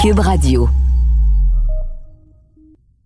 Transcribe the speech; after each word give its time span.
Cube 0.00 0.20
Radio. 0.20 0.89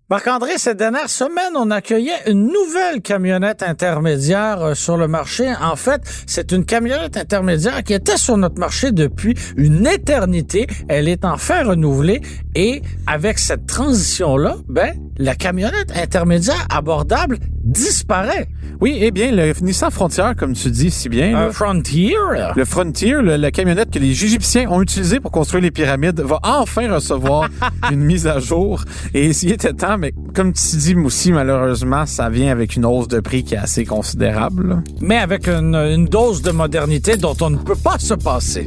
Marc-André, 0.07 0.51
cette 0.57 0.77
dernière 0.77 1.09
semaine, 1.09 1.53
on 1.55 1.71
accueillait 1.71 2.11
une 2.29 2.43
nouvelle 2.45 3.01
camionnette 3.01 3.63
intermédiaire 3.63 4.61
euh, 4.61 4.73
sur 4.75 4.97
le 4.97 5.07
marché. 5.07 5.51
En 5.59 5.75
fait, 5.75 5.99
c'est 6.27 6.51
une 6.51 6.63
camionnette 6.63 7.17
intermédiaire 7.17 7.83
qui 7.83 7.93
était 7.95 8.17
sur 8.17 8.37
notre 8.37 8.59
marché 8.59 8.91
depuis 8.91 9.33
une 9.57 9.87
éternité. 9.87 10.67
Elle 10.89 11.09
est 11.09 11.25
enfin 11.25 11.63
renouvelée 11.63 12.21
et 12.53 12.83
avec 13.07 13.39
cette 13.39 13.65
transition-là, 13.65 14.57
ben, 14.69 14.93
la 15.17 15.33
camionnette 15.33 15.91
intermédiaire 15.95 16.67
abordable 16.69 17.39
disparaît. 17.63 18.47
Oui, 18.81 18.99
eh 19.01 19.09
bien, 19.09 19.31
le 19.31 19.53
Nissan 19.61 19.89
Frontier, 19.89 20.23
comme 20.37 20.53
tu 20.53 20.69
dis 20.69 20.91
si 20.91 21.09
bien. 21.09 21.35
Un 21.35 21.45
là, 21.47 21.51
Frontier. 21.51 22.13
le 22.55 22.65
Frontier, 22.65 23.13
le- 23.13 23.37
la 23.37 23.49
camionnette 23.49 23.89
que 23.89 23.97
les 23.99 24.09
Égyptiens 24.11 24.69
ont 24.69 24.81
utilisée 24.83 25.19
pour 25.19 25.31
construire 25.31 25.63
les 25.63 25.71
pyramides, 25.71 26.19
va 26.19 26.39
enfin 26.43 26.93
recevoir 26.93 27.49
une 27.91 28.01
mise 28.01 28.27
à 28.27 28.39
jour. 28.39 28.83
Et 29.15 29.33
s'il 29.33 29.51
était 29.51 29.73
temps, 29.73 29.94
mais 29.97 30.13
comme 30.33 30.53
tu 30.53 30.77
dis 30.77 30.95
aussi, 30.95 31.31
malheureusement, 31.31 32.05
ça 32.05 32.29
vient 32.29 32.51
avec 32.51 32.75
une 32.75 32.85
hausse 32.85 33.07
de 33.07 33.19
prix 33.19 33.43
qui 33.43 33.55
est 33.55 33.59
assez 33.59 33.85
considérable. 33.85 34.69
là. 34.69 34.83
mais 35.01 35.17
avec 35.17 35.47
une, 35.47 35.75
une 35.75 36.05
dose 36.05 36.41
de 36.41 36.51
modernité 36.51 37.17
dont 37.17 37.35
on 37.41 37.49
ne 37.49 37.57
peut 37.57 37.75
pas 37.75 37.99
se 37.99 38.13
passer. 38.13 38.65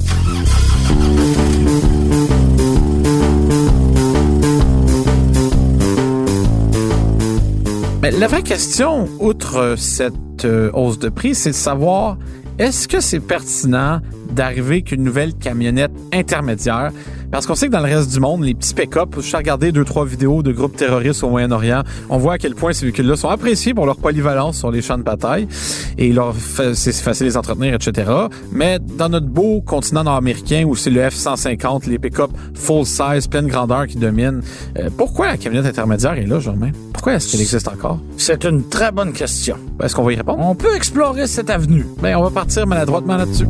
Mais 8.02 8.12
la 8.12 8.28
vraie 8.28 8.42
question, 8.42 9.08
outre 9.19 9.74
cette 9.77 10.45
euh, 10.45 10.70
hausse 10.72 10.98
de 10.98 11.08
prix, 11.08 11.34
c'est 11.34 11.50
de 11.50 11.55
savoir 11.55 12.16
est-ce 12.58 12.88
que 12.88 13.00
c'est 13.00 13.20
pertinent 13.20 14.00
d'arriver 14.38 14.77
avec 14.77 14.92
une 14.92 15.02
nouvelle 15.02 15.34
camionnette 15.34 15.91
intermédiaire? 16.12 16.92
Parce 17.30 17.47
qu'on 17.47 17.55
sait 17.55 17.66
que 17.66 17.73
dans 17.73 17.80
le 17.80 17.95
reste 17.95 18.10
du 18.10 18.20
monde, 18.20 18.42
les 18.42 18.55
petits 18.55 18.73
pick-up, 18.73 19.11
je 19.16 19.20
suis 19.20 19.37
regardé 19.37 19.70
deux, 19.70 19.84
trois 19.84 20.06
vidéos 20.06 20.42
de 20.42 20.50
groupes 20.50 20.77
terroristes 20.77 21.22
au 21.22 21.28
Moyen-Orient, 21.28 21.83
on 22.08 22.17
voit 22.17 22.34
à 22.34 22.39
quel 22.39 22.55
point 22.55 22.72
ces 22.72 22.86
véhicules-là 22.86 23.16
sont 23.16 23.28
appréciés 23.28 23.75
pour 23.75 23.84
leur 23.84 23.97
polyvalence 23.97 24.56
sur 24.56 24.70
les 24.70 24.81
champs 24.81 24.97
de 24.97 25.03
bataille 25.03 25.47
et 25.98 26.11
leur 26.12 26.34
c'est 26.72 26.92
facile 26.92 27.27
de 27.27 27.33
les 27.33 27.36
entretenir, 27.36 27.75
etc. 27.75 28.11
Mais 28.53 28.78
dans 28.78 29.11
notre 29.11 29.27
beau 29.27 29.61
continent 29.61 30.05
nord-américain 30.05 30.64
où 30.66 30.75
c'est 30.75 30.91
le 30.91 31.03
F-150, 31.03 31.89
les 31.89 31.98
pick-up 31.98 32.31
full 32.55 32.86
size, 32.86 33.27
pleine 33.27 33.48
grandeur 33.48 33.86
qui 33.86 33.97
dominent, 33.97 34.41
euh, 34.78 34.89
pourquoi 34.97 35.27
la 35.27 35.36
camionnette 35.36 35.66
intermédiaire 35.66 36.14
est 36.14 36.27
là, 36.27 36.39
Germain? 36.39 36.70
Pourquoi 36.94 37.14
est-ce 37.14 37.33
qu'elle 37.33 37.42
existe 37.42 37.69
encore? 37.69 37.98
C'est 38.16 38.44
une 38.44 38.69
très 38.69 38.91
bonne 38.91 39.12
question. 39.12 39.56
Est-ce 39.83 39.94
qu'on 39.94 40.05
va 40.05 40.12
y 40.12 40.16
répondre? 40.16 40.39
On 40.41 40.55
peut 40.55 40.75
explorer 40.75 41.27
cette 41.27 41.50
avenue. 41.50 41.86
Ben, 42.00 42.16
on 42.16 42.22
va 42.22 42.31
partir 42.31 42.66
maladroitement 42.66 43.16
là-dessus. 43.16 43.47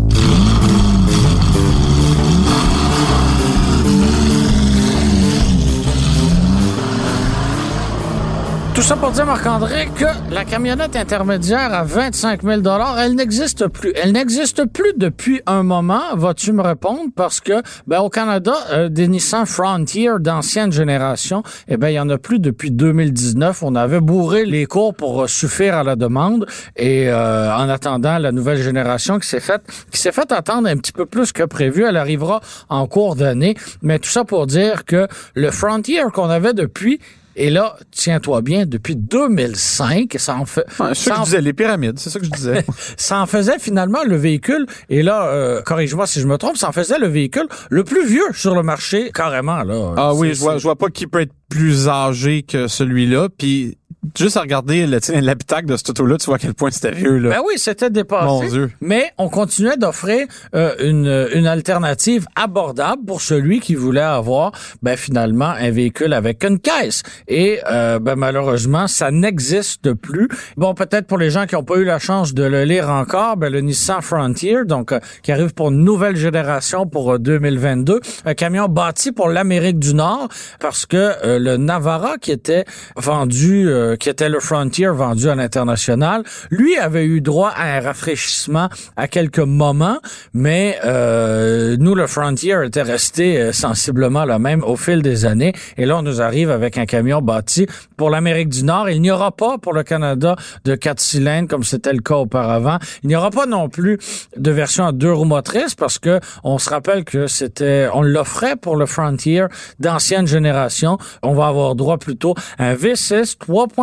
Tout 8.78 8.84
ça 8.84 8.94
pour 8.94 9.10
dire, 9.10 9.26
Marc-André, 9.26 9.88
que 9.96 10.04
la 10.32 10.44
camionnette 10.44 10.94
intermédiaire 10.94 11.74
à 11.74 11.82
25 11.82 12.44
000 12.44 12.62
elle 13.00 13.16
n'existe 13.16 13.66
plus. 13.66 13.92
Elle 13.96 14.12
n'existe 14.12 14.66
plus 14.66 14.92
depuis 14.96 15.42
un 15.46 15.64
moment, 15.64 16.14
vas-tu 16.14 16.52
me 16.52 16.62
répondre? 16.62 17.10
Parce 17.16 17.40
que, 17.40 17.60
ben, 17.88 17.98
au 17.98 18.08
Canada, 18.08 18.54
euh, 18.70 18.88
des 18.88 19.08
Nissan 19.08 19.46
Frontier 19.46 20.10
d'ancienne 20.20 20.70
génération, 20.70 21.42
eh 21.66 21.76
ben, 21.76 21.88
il 21.88 21.94
y 21.94 21.98
en 21.98 22.08
a 22.08 22.18
plus 22.18 22.38
depuis 22.38 22.70
2019. 22.70 23.64
On 23.64 23.74
avait 23.74 24.00
bourré 24.00 24.44
les 24.44 24.66
cours 24.66 24.94
pour 24.94 25.24
euh, 25.24 25.26
suffire 25.26 25.74
à 25.74 25.82
la 25.82 25.96
demande. 25.96 26.46
Et 26.76 27.08
euh, 27.08 27.52
en 27.52 27.68
attendant, 27.68 28.18
la 28.18 28.30
nouvelle 28.30 28.62
génération 28.62 29.18
qui 29.18 29.26
s'est 29.26 29.40
faite, 29.40 29.62
qui 29.90 30.00
s'est 30.00 30.12
fait 30.12 30.30
attendre 30.30 30.68
un 30.68 30.76
petit 30.76 30.92
peu 30.92 31.04
plus 31.04 31.32
que 31.32 31.42
prévu, 31.42 31.84
elle 31.84 31.96
arrivera 31.96 32.40
en 32.68 32.86
cours 32.86 33.16
d'année. 33.16 33.56
Mais 33.82 33.98
tout 33.98 34.08
ça 34.08 34.22
pour 34.22 34.46
dire 34.46 34.84
que 34.84 35.08
le 35.34 35.50
Frontier 35.50 36.00
qu'on 36.14 36.30
avait 36.30 36.54
depuis 36.54 37.00
et 37.38 37.50
là, 37.50 37.76
tiens-toi 37.90 38.42
bien, 38.42 38.66
depuis 38.66 38.96
2005, 38.96 40.14
ça 40.18 40.36
en 40.36 40.44
fait, 40.44 40.64
Ouais, 40.80 40.88
c'est 40.94 41.08
ça 41.08 41.14
que 41.14 41.20
en 41.20 41.24
je 41.24 41.30
disais, 41.30 41.40
les 41.40 41.52
pyramides, 41.52 41.98
c'est 41.98 42.10
ça 42.10 42.18
que 42.18 42.26
je 42.26 42.30
disais. 42.30 42.64
ça 42.96 43.20
en 43.20 43.26
faisait 43.26 43.58
finalement 43.58 44.02
le 44.04 44.16
véhicule, 44.16 44.66
et 44.88 45.02
là, 45.02 45.28
euh, 45.28 45.62
corrige-moi 45.62 46.06
si 46.06 46.20
je 46.20 46.26
me 46.26 46.36
trompe, 46.36 46.56
ça 46.56 46.68
en 46.68 46.72
faisait 46.72 46.98
le 46.98 47.08
véhicule 47.08 47.46
le 47.70 47.84
plus 47.84 48.06
vieux 48.06 48.28
sur 48.32 48.54
le 48.54 48.62
marché, 48.62 49.10
carrément, 49.14 49.62
là. 49.62 49.94
ah 49.96 50.14
oui, 50.14 50.34
je 50.34 50.40
vois, 50.40 50.58
je 50.58 50.64
vois 50.64 50.76
pas 50.76 50.88
qui 50.88 51.06
peut 51.06 51.20
être 51.20 51.32
plus 51.48 51.88
âgé 51.88 52.42
que 52.42 52.68
celui-là. 52.68 53.28
Puis 53.36 53.78
juste 54.16 54.36
à 54.36 54.40
regarder 54.40 54.86
l'habitacle 54.86 55.66
de 55.66 55.76
cet 55.76 55.90
auto-là, 55.90 56.16
tu 56.18 56.26
vois 56.26 56.36
à 56.36 56.38
quel 56.38 56.54
point 56.54 56.70
c'était 56.70 56.92
vieux. 56.92 57.18
Là. 57.18 57.30
Ben 57.30 57.40
oui, 57.46 57.54
c'était 57.56 57.90
dépassé. 57.90 58.26
Mon 58.26 58.46
Dieu. 58.46 58.70
Mais 58.80 59.12
on 59.18 59.28
continuait 59.28 59.76
d'offrir 59.76 60.26
euh, 60.54 60.74
une, 60.80 61.28
une 61.34 61.46
alternative 61.46 62.26
abordable 62.36 63.04
pour 63.04 63.20
celui 63.20 63.60
qui 63.60 63.74
voulait 63.74 64.00
avoir 64.00 64.52
ben, 64.82 64.96
finalement 64.96 65.50
un 65.50 65.70
véhicule 65.70 66.12
avec 66.12 66.44
une 66.44 66.58
caisse. 66.58 67.02
Et 67.26 67.60
euh, 67.70 67.98
ben, 67.98 68.16
malheureusement, 68.16 68.86
ça 68.86 69.10
n'existe 69.10 69.92
plus. 69.94 70.28
Bon, 70.56 70.74
peut-être 70.74 71.06
pour 71.06 71.18
les 71.18 71.30
gens 71.30 71.46
qui 71.46 71.54
n'ont 71.54 71.64
pas 71.64 71.76
eu 71.76 71.84
la 71.84 71.98
chance 71.98 72.34
de 72.34 72.44
le 72.44 72.64
lire 72.64 72.88
encore, 72.90 73.36
ben, 73.36 73.52
le 73.52 73.60
Nissan 73.60 74.00
Frontier, 74.02 74.64
donc 74.64 74.92
euh, 74.92 75.00
qui 75.22 75.32
arrive 75.32 75.54
pour 75.54 75.70
une 75.70 75.84
nouvelle 75.84 76.16
génération 76.16 76.86
pour 76.86 77.14
euh, 77.14 77.18
2022, 77.18 78.00
un 78.24 78.34
camion 78.34 78.68
bâti 78.68 79.12
pour 79.12 79.28
l'Amérique 79.28 79.78
du 79.78 79.94
Nord, 79.94 80.28
parce 80.60 80.86
que 80.86 80.96
euh, 80.96 81.38
le 81.38 81.56
Navara 81.56 82.18
qui 82.18 82.30
était 82.30 82.64
vendu, 82.96 83.68
euh, 83.68 83.96
qui 83.98 84.08
était 84.08 84.28
le 84.28 84.40
Frontier 84.40 84.88
vendu 84.88 85.28
à 85.28 85.34
l'international, 85.34 86.22
lui 86.50 86.76
avait 86.76 87.04
eu 87.04 87.20
droit 87.20 87.50
à 87.50 87.76
un 87.76 87.80
rafraîchissement 87.80 88.68
à 88.96 89.08
quelques 89.08 89.38
moments, 89.38 89.98
mais 90.32 90.78
euh, 90.84 91.76
nous, 91.78 91.94
le 91.94 92.06
Frontier 92.06 92.56
était 92.64 92.82
resté 92.82 93.38
euh, 93.38 93.52
sensiblement 93.52 94.24
le 94.24 94.38
même 94.38 94.62
au 94.64 94.76
fil 94.76 95.02
des 95.02 95.26
années. 95.26 95.52
Et 95.76 95.86
là, 95.86 95.98
on 95.98 96.02
nous 96.02 96.22
arrive 96.22 96.50
avec 96.50 96.78
un 96.78 96.86
camion 96.86 97.20
bâti 97.20 97.66
pour 97.96 98.10
l'Amérique 98.10 98.48
du 98.48 98.64
Nord. 98.64 98.88
Il 98.88 99.00
n'y 99.00 99.10
aura 99.10 99.32
pas 99.32 99.58
pour 99.58 99.72
le 99.72 99.82
Canada 99.82 100.36
de 100.64 100.74
quatre 100.74 101.00
cylindres 101.00 101.48
comme 101.48 101.64
c'était 101.64 101.92
le 101.92 102.00
cas 102.00 102.16
auparavant. 102.16 102.78
Il 103.02 103.08
n'y 103.08 103.16
aura 103.16 103.30
pas 103.30 103.46
non 103.46 103.68
plus 103.68 103.98
de 104.36 104.50
version 104.50 104.86
à 104.86 104.92
deux 104.92 105.12
roues 105.12 105.24
motrices 105.24 105.74
parce 105.74 105.98
que 105.98 106.20
on 106.44 106.58
se 106.58 106.70
rappelle 106.70 107.04
que 107.04 107.26
c'était, 107.26 107.88
on 107.92 108.02
l'offrait 108.02 108.56
pour 108.56 108.76
le 108.76 108.86
Frontier 108.86 109.46
d'ancienne 109.78 110.26
génération. 110.26 110.98
On 111.22 111.34
va 111.34 111.48
avoir 111.48 111.74
droit 111.74 111.98
plutôt 111.98 112.34
à 112.58 112.68
un 112.68 112.74
V6 112.74 113.36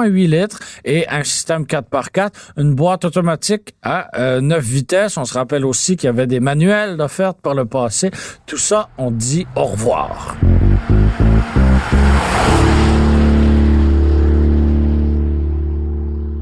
3.8 0.10 0.28
litres 0.30 0.60
et 0.84 1.08
un 1.08 1.24
système 1.24 1.64
4x4, 1.64 2.32
une 2.58 2.76
boîte 2.76 3.06
automatique 3.06 3.76
à 3.82 4.18
euh, 4.20 4.42
9 4.42 4.64
vitesses. 4.64 5.18
On 5.18 5.26
se 5.26 5.34
rappelle 5.34 5.66
aussi 5.66 5.98
qu'il 5.98 6.08
y 6.08 6.10
avait 6.10 6.28
des 6.28 6.40
manuels 6.40 6.98
d'offerte 6.98 7.40
par 7.42 7.54
le 7.54 7.66
passé. 7.66 8.12
Tout 8.46 8.58
ça, 8.58 8.90
on 8.98 9.12
dit 9.12 9.48
au 9.56 9.66
revoir. 9.66 10.36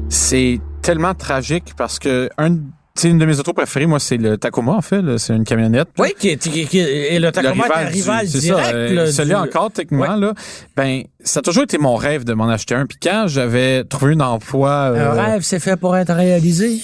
C'est 0.08 0.60
tellement 0.82 1.14
tragique 1.14 1.74
parce 1.76 1.98
que 1.98 2.28
un, 2.38 2.56
sais, 2.96 3.08
une 3.10 3.18
de 3.18 3.26
mes 3.26 3.38
autos 3.40 3.52
préférées, 3.52 3.86
moi, 3.86 3.98
c'est 3.98 4.16
le 4.16 4.38
Tacoma, 4.38 4.72
en 4.72 4.80
fait. 4.80 5.02
C'est 5.18 5.34
une 5.34 5.44
camionnette. 5.44 5.88
Oui, 5.98 6.14
qui 6.18 6.28
est, 6.30 6.36
qui, 6.36 6.64
qui- 6.66 6.78
et 6.78 7.18
le 7.18 7.32
Tacoma 7.32 7.66
est 7.66 7.72
un 7.72 7.84
du- 7.86 7.92
rival 7.92 8.28
c'est 8.28 8.38
direct. 8.38 8.74
euh, 8.74 8.94
là, 8.94 9.06
celui 9.12 9.30
du- 9.30 9.34
encore 9.34 9.70
techniquement 9.72 10.14
là, 10.16 10.32
ben 10.76 11.02
ça 11.24 11.40
a 11.40 11.42
toujours 11.42 11.64
été 11.64 11.76
mon 11.78 11.96
rêve 11.96 12.24
de 12.24 12.34
m'en 12.34 12.48
acheter 12.48 12.74
un. 12.74 12.86
Puis 12.86 12.98
quand 13.02 13.24
j'avais 13.26 13.82
trouvé 13.84 14.12
un 14.14 14.20
emploi, 14.20 14.70
euh, 14.94 15.10
Un 15.10 15.22
rêve, 15.24 15.42
c'est 15.42 15.58
fait 15.60 15.76
pour 15.76 15.96
être 15.96 16.14
réalisé. 16.14 16.80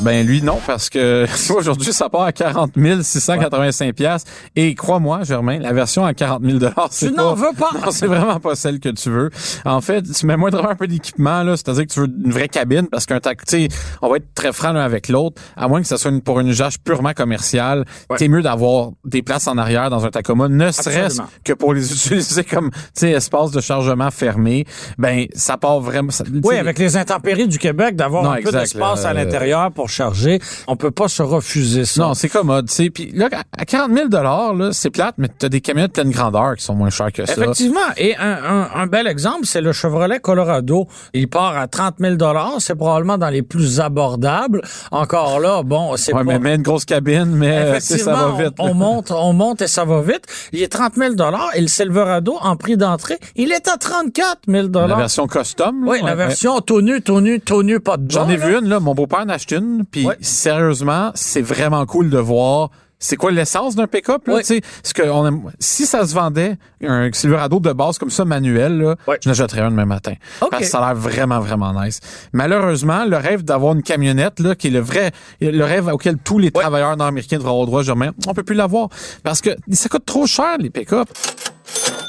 Ben 0.00 0.26
lui 0.26 0.42
non 0.42 0.58
parce 0.66 0.90
que 0.90 1.26
aujourd'hui 1.56 1.92
ça 1.92 2.08
part 2.10 2.22
à 2.22 2.32
40 2.32 2.72
685 3.02 3.94
pièces 3.94 4.24
et 4.54 4.74
crois-moi 4.74 5.22
Germain, 5.24 5.58
la 5.58 5.72
version 5.72 6.04
à 6.04 6.12
40 6.12 6.42
000 6.44 6.58
dollars 6.58 6.88
c'est 6.90 7.08
Tu 7.08 7.14
pas 7.14 7.22
n'en 7.22 7.34
veux 7.34 7.52
pas. 7.58 7.70
c'est 7.90 8.06
vraiment 8.06 8.38
pas 8.38 8.54
celle 8.54 8.78
que 8.78 8.90
tu 8.90 9.08
veux. 9.10 9.30
En 9.64 9.80
fait, 9.80 10.02
tu 10.02 10.26
mets 10.26 10.36
moins 10.36 10.50
de 10.50 10.56
un 10.58 10.74
peu 10.74 10.86
d'équipement 10.86 11.42
là, 11.42 11.56
c'est-à-dire 11.56 11.86
que 11.86 11.92
tu 11.92 12.00
veux 12.00 12.06
une 12.08 12.32
vraie 12.32 12.48
cabine 12.48 12.88
parce 12.90 13.06
qu'un 13.06 13.20
tac, 13.20 13.44
tu 13.46 13.68
sais, 13.68 13.68
on 14.02 14.08
va 14.10 14.16
être 14.16 14.34
très 14.34 14.52
franc 14.52 14.72
l'un 14.72 14.80
avec 14.82 15.08
l'autre, 15.08 15.40
à 15.56 15.68
moins 15.68 15.80
que 15.80 15.86
ça 15.86 15.96
soit 15.96 16.10
une- 16.10 16.20
pour 16.22 16.40
une 16.40 16.48
usage 16.48 16.80
purement 16.80 17.12
commercial. 17.12 17.84
Ouais. 18.10 18.16
T'es 18.16 18.28
mieux 18.28 18.42
d'avoir 18.42 18.90
des 19.04 19.22
places 19.22 19.46
en 19.46 19.56
arrière 19.58 19.88
dans 19.90 20.04
un 20.04 20.10
Tacoma, 20.10 20.48
ne 20.48 20.70
serait-ce 20.72 21.20
que 21.44 21.52
pour 21.52 21.72
les 21.72 21.92
utiliser 21.92 22.42
comme 22.44 22.70
tu 22.70 22.78
sais 22.94 23.10
espace 23.12 23.50
de 23.52 23.60
chargement 23.60 24.10
fermé. 24.10 24.64
Ben 24.98 25.26
ça 25.34 25.56
part 25.56 25.80
vraiment. 25.80 26.10
ça- 26.10 26.24
Oui, 26.44 26.56
avec 26.56 26.78
les 26.78 26.96
intempéries 26.96 27.48
du 27.48 27.58
Québec, 27.58 27.96
d'avoir 27.96 28.30
un 28.32 28.42
peu 28.42 28.50
d'espace 28.52 29.04
à 29.04 29.12
l'intérieur 29.14 29.70
pour 29.72 29.85
charger, 29.86 30.40
on 30.66 30.76
peut 30.76 30.90
pas 30.90 31.08
se 31.08 31.22
refuser 31.22 31.84
ça. 31.84 32.02
Non, 32.02 32.14
c'est 32.14 32.28
commode, 32.28 32.68
tu 32.68 32.74
sais. 32.74 32.90
Puis 32.90 33.10
là, 33.12 33.28
à 33.56 33.64
40 33.64 33.90
000 33.94 34.08
là, 34.10 34.70
c'est 34.72 34.90
plate, 34.90 35.14
mais 35.18 35.28
t'as 35.28 35.48
des 35.48 35.60
camionnettes 35.60 35.92
pleine 35.92 36.10
grandeur 36.10 36.56
qui 36.56 36.64
sont 36.64 36.74
moins 36.74 36.90
chères 36.90 37.12
que 37.12 37.24
ça. 37.26 37.32
Effectivement. 37.32 37.80
Et 37.96 38.16
un, 38.16 38.38
un- 38.44 38.68
un 38.74 38.86
bel 38.86 39.06
exemple, 39.06 39.44
c'est 39.46 39.60
le 39.60 39.72
Chevrolet 39.72 40.20
Colorado. 40.20 40.86
Il 41.14 41.28
part 41.28 41.56
à 41.56 41.66
30 41.68 41.96
000 42.00 42.16
C'est 42.58 42.74
probablement 42.74 43.18
dans 43.18 43.28
les 43.30 43.42
plus 43.42 43.80
abordables. 43.80 44.62
Encore 44.90 45.40
là, 45.40 45.62
bon, 45.62 45.96
c'est 45.96 46.12
Ouais, 46.12 46.24
pas... 46.24 46.32
mais, 46.32 46.38
mais 46.38 46.54
une 46.56 46.62
grosse 46.62 46.84
cabine, 46.84 47.26
mais 47.26 47.56
euh, 47.58 47.80
ça 47.80 48.12
va 48.14 48.42
vite. 48.44 48.54
on, 48.58 48.70
on 48.70 48.74
monte, 48.74 49.10
on 49.10 49.32
monte 49.32 49.62
et 49.62 49.66
ça 49.68 49.84
va 49.84 50.00
vite. 50.02 50.24
Il 50.52 50.62
est 50.62 50.68
30 50.68 50.94
000 50.96 51.14
et 51.54 51.60
le 51.60 51.68
Silverado, 51.68 52.36
en 52.40 52.56
prix 52.56 52.76
d'entrée, 52.76 53.18
il 53.36 53.52
est 53.52 53.68
à 53.68 53.76
34 53.76 54.40
000 54.48 54.68
La 54.72 54.94
version 54.96 55.26
custom. 55.26 55.84
là, 55.84 55.90
Oui, 55.90 55.98
la 56.02 56.10
ouais, 56.10 56.14
version 56.14 56.60
tout 56.60 56.80
nu, 56.80 57.00
tout 57.02 57.20
nu, 57.20 57.40
tout 57.40 57.62
nu, 57.62 57.80
pas 57.80 57.96
de 57.96 58.10
J'en 58.10 58.28
ai 58.28 58.36
vu 58.36 58.58
une, 58.58 58.68
là. 58.68 58.80
Mon 58.80 58.94
beau-père 58.94 59.20
en 59.20 59.28
a 59.28 59.34
acheté 59.34 59.56
une. 59.56 59.75
Puis, 59.84 60.06
Ouais. 60.06 60.16
sérieusement, 60.20 61.10
c'est 61.14 61.42
vraiment 61.42 61.84
cool 61.86 62.10
de 62.10 62.18
voir 62.18 62.70
c'est 62.98 63.16
quoi 63.16 63.30
l'essence 63.30 63.76
d'un 63.76 63.86
pick-up? 63.86 64.26
là, 64.26 64.36
Oui. 64.36 64.40
tu 64.42 64.54
sais? 64.82 64.92
Que 64.94 65.02
on 65.10 65.26
aime- 65.26 65.52
si 65.60 65.84
ça 65.84 66.06
se 66.06 66.14
vendait, 66.14 66.56
un 66.82 67.10
Silverado 67.12 67.60
de 67.60 67.70
base 67.74 67.98
comme 67.98 68.08
ça, 68.08 68.24
manuel, 68.24 68.78
là, 68.78 68.96
Oui. 69.06 69.16
je 69.22 69.28
n'achèterais 69.28 69.60
un 69.60 69.70
demain 69.70 69.84
matin. 69.84 70.14
OK. 70.40 70.48
Parce 70.50 70.62
que 70.62 70.68
ça 70.70 70.78
a 70.78 70.86
l'air 70.86 70.94
vraiment, 70.98 71.38
vraiment 71.40 71.78
nice. 71.78 72.00
Malheureusement, 72.32 73.04
le 73.04 73.18
rêve 73.18 73.42
d'avoir 73.44 73.74
une 73.74 73.82
camionnette, 73.82 74.40
là, 74.40 74.54
qui 74.54 74.68
est 74.68 74.70
le 74.70 74.80
vrai, 74.80 75.10
le 75.42 75.62
rêve 75.62 75.88
auquel 75.88 76.16
tous 76.16 76.38
les 76.38 76.50
travailleurs 76.50 76.96
nord-américains 76.96 77.36
devraient 77.36 77.50
avoir 77.50 77.66
droit, 77.66 77.82
Germain, 77.82 78.12
on 78.26 78.32
peut 78.32 78.42
plus 78.42 78.54
l'avoir. 78.56 78.88
Parce 79.22 79.42
que 79.42 79.50
ça 79.72 79.90
coûte 79.90 80.06
trop 80.06 80.26
cher, 80.26 80.56
les 80.58 80.70
pick-up. 80.70 81.06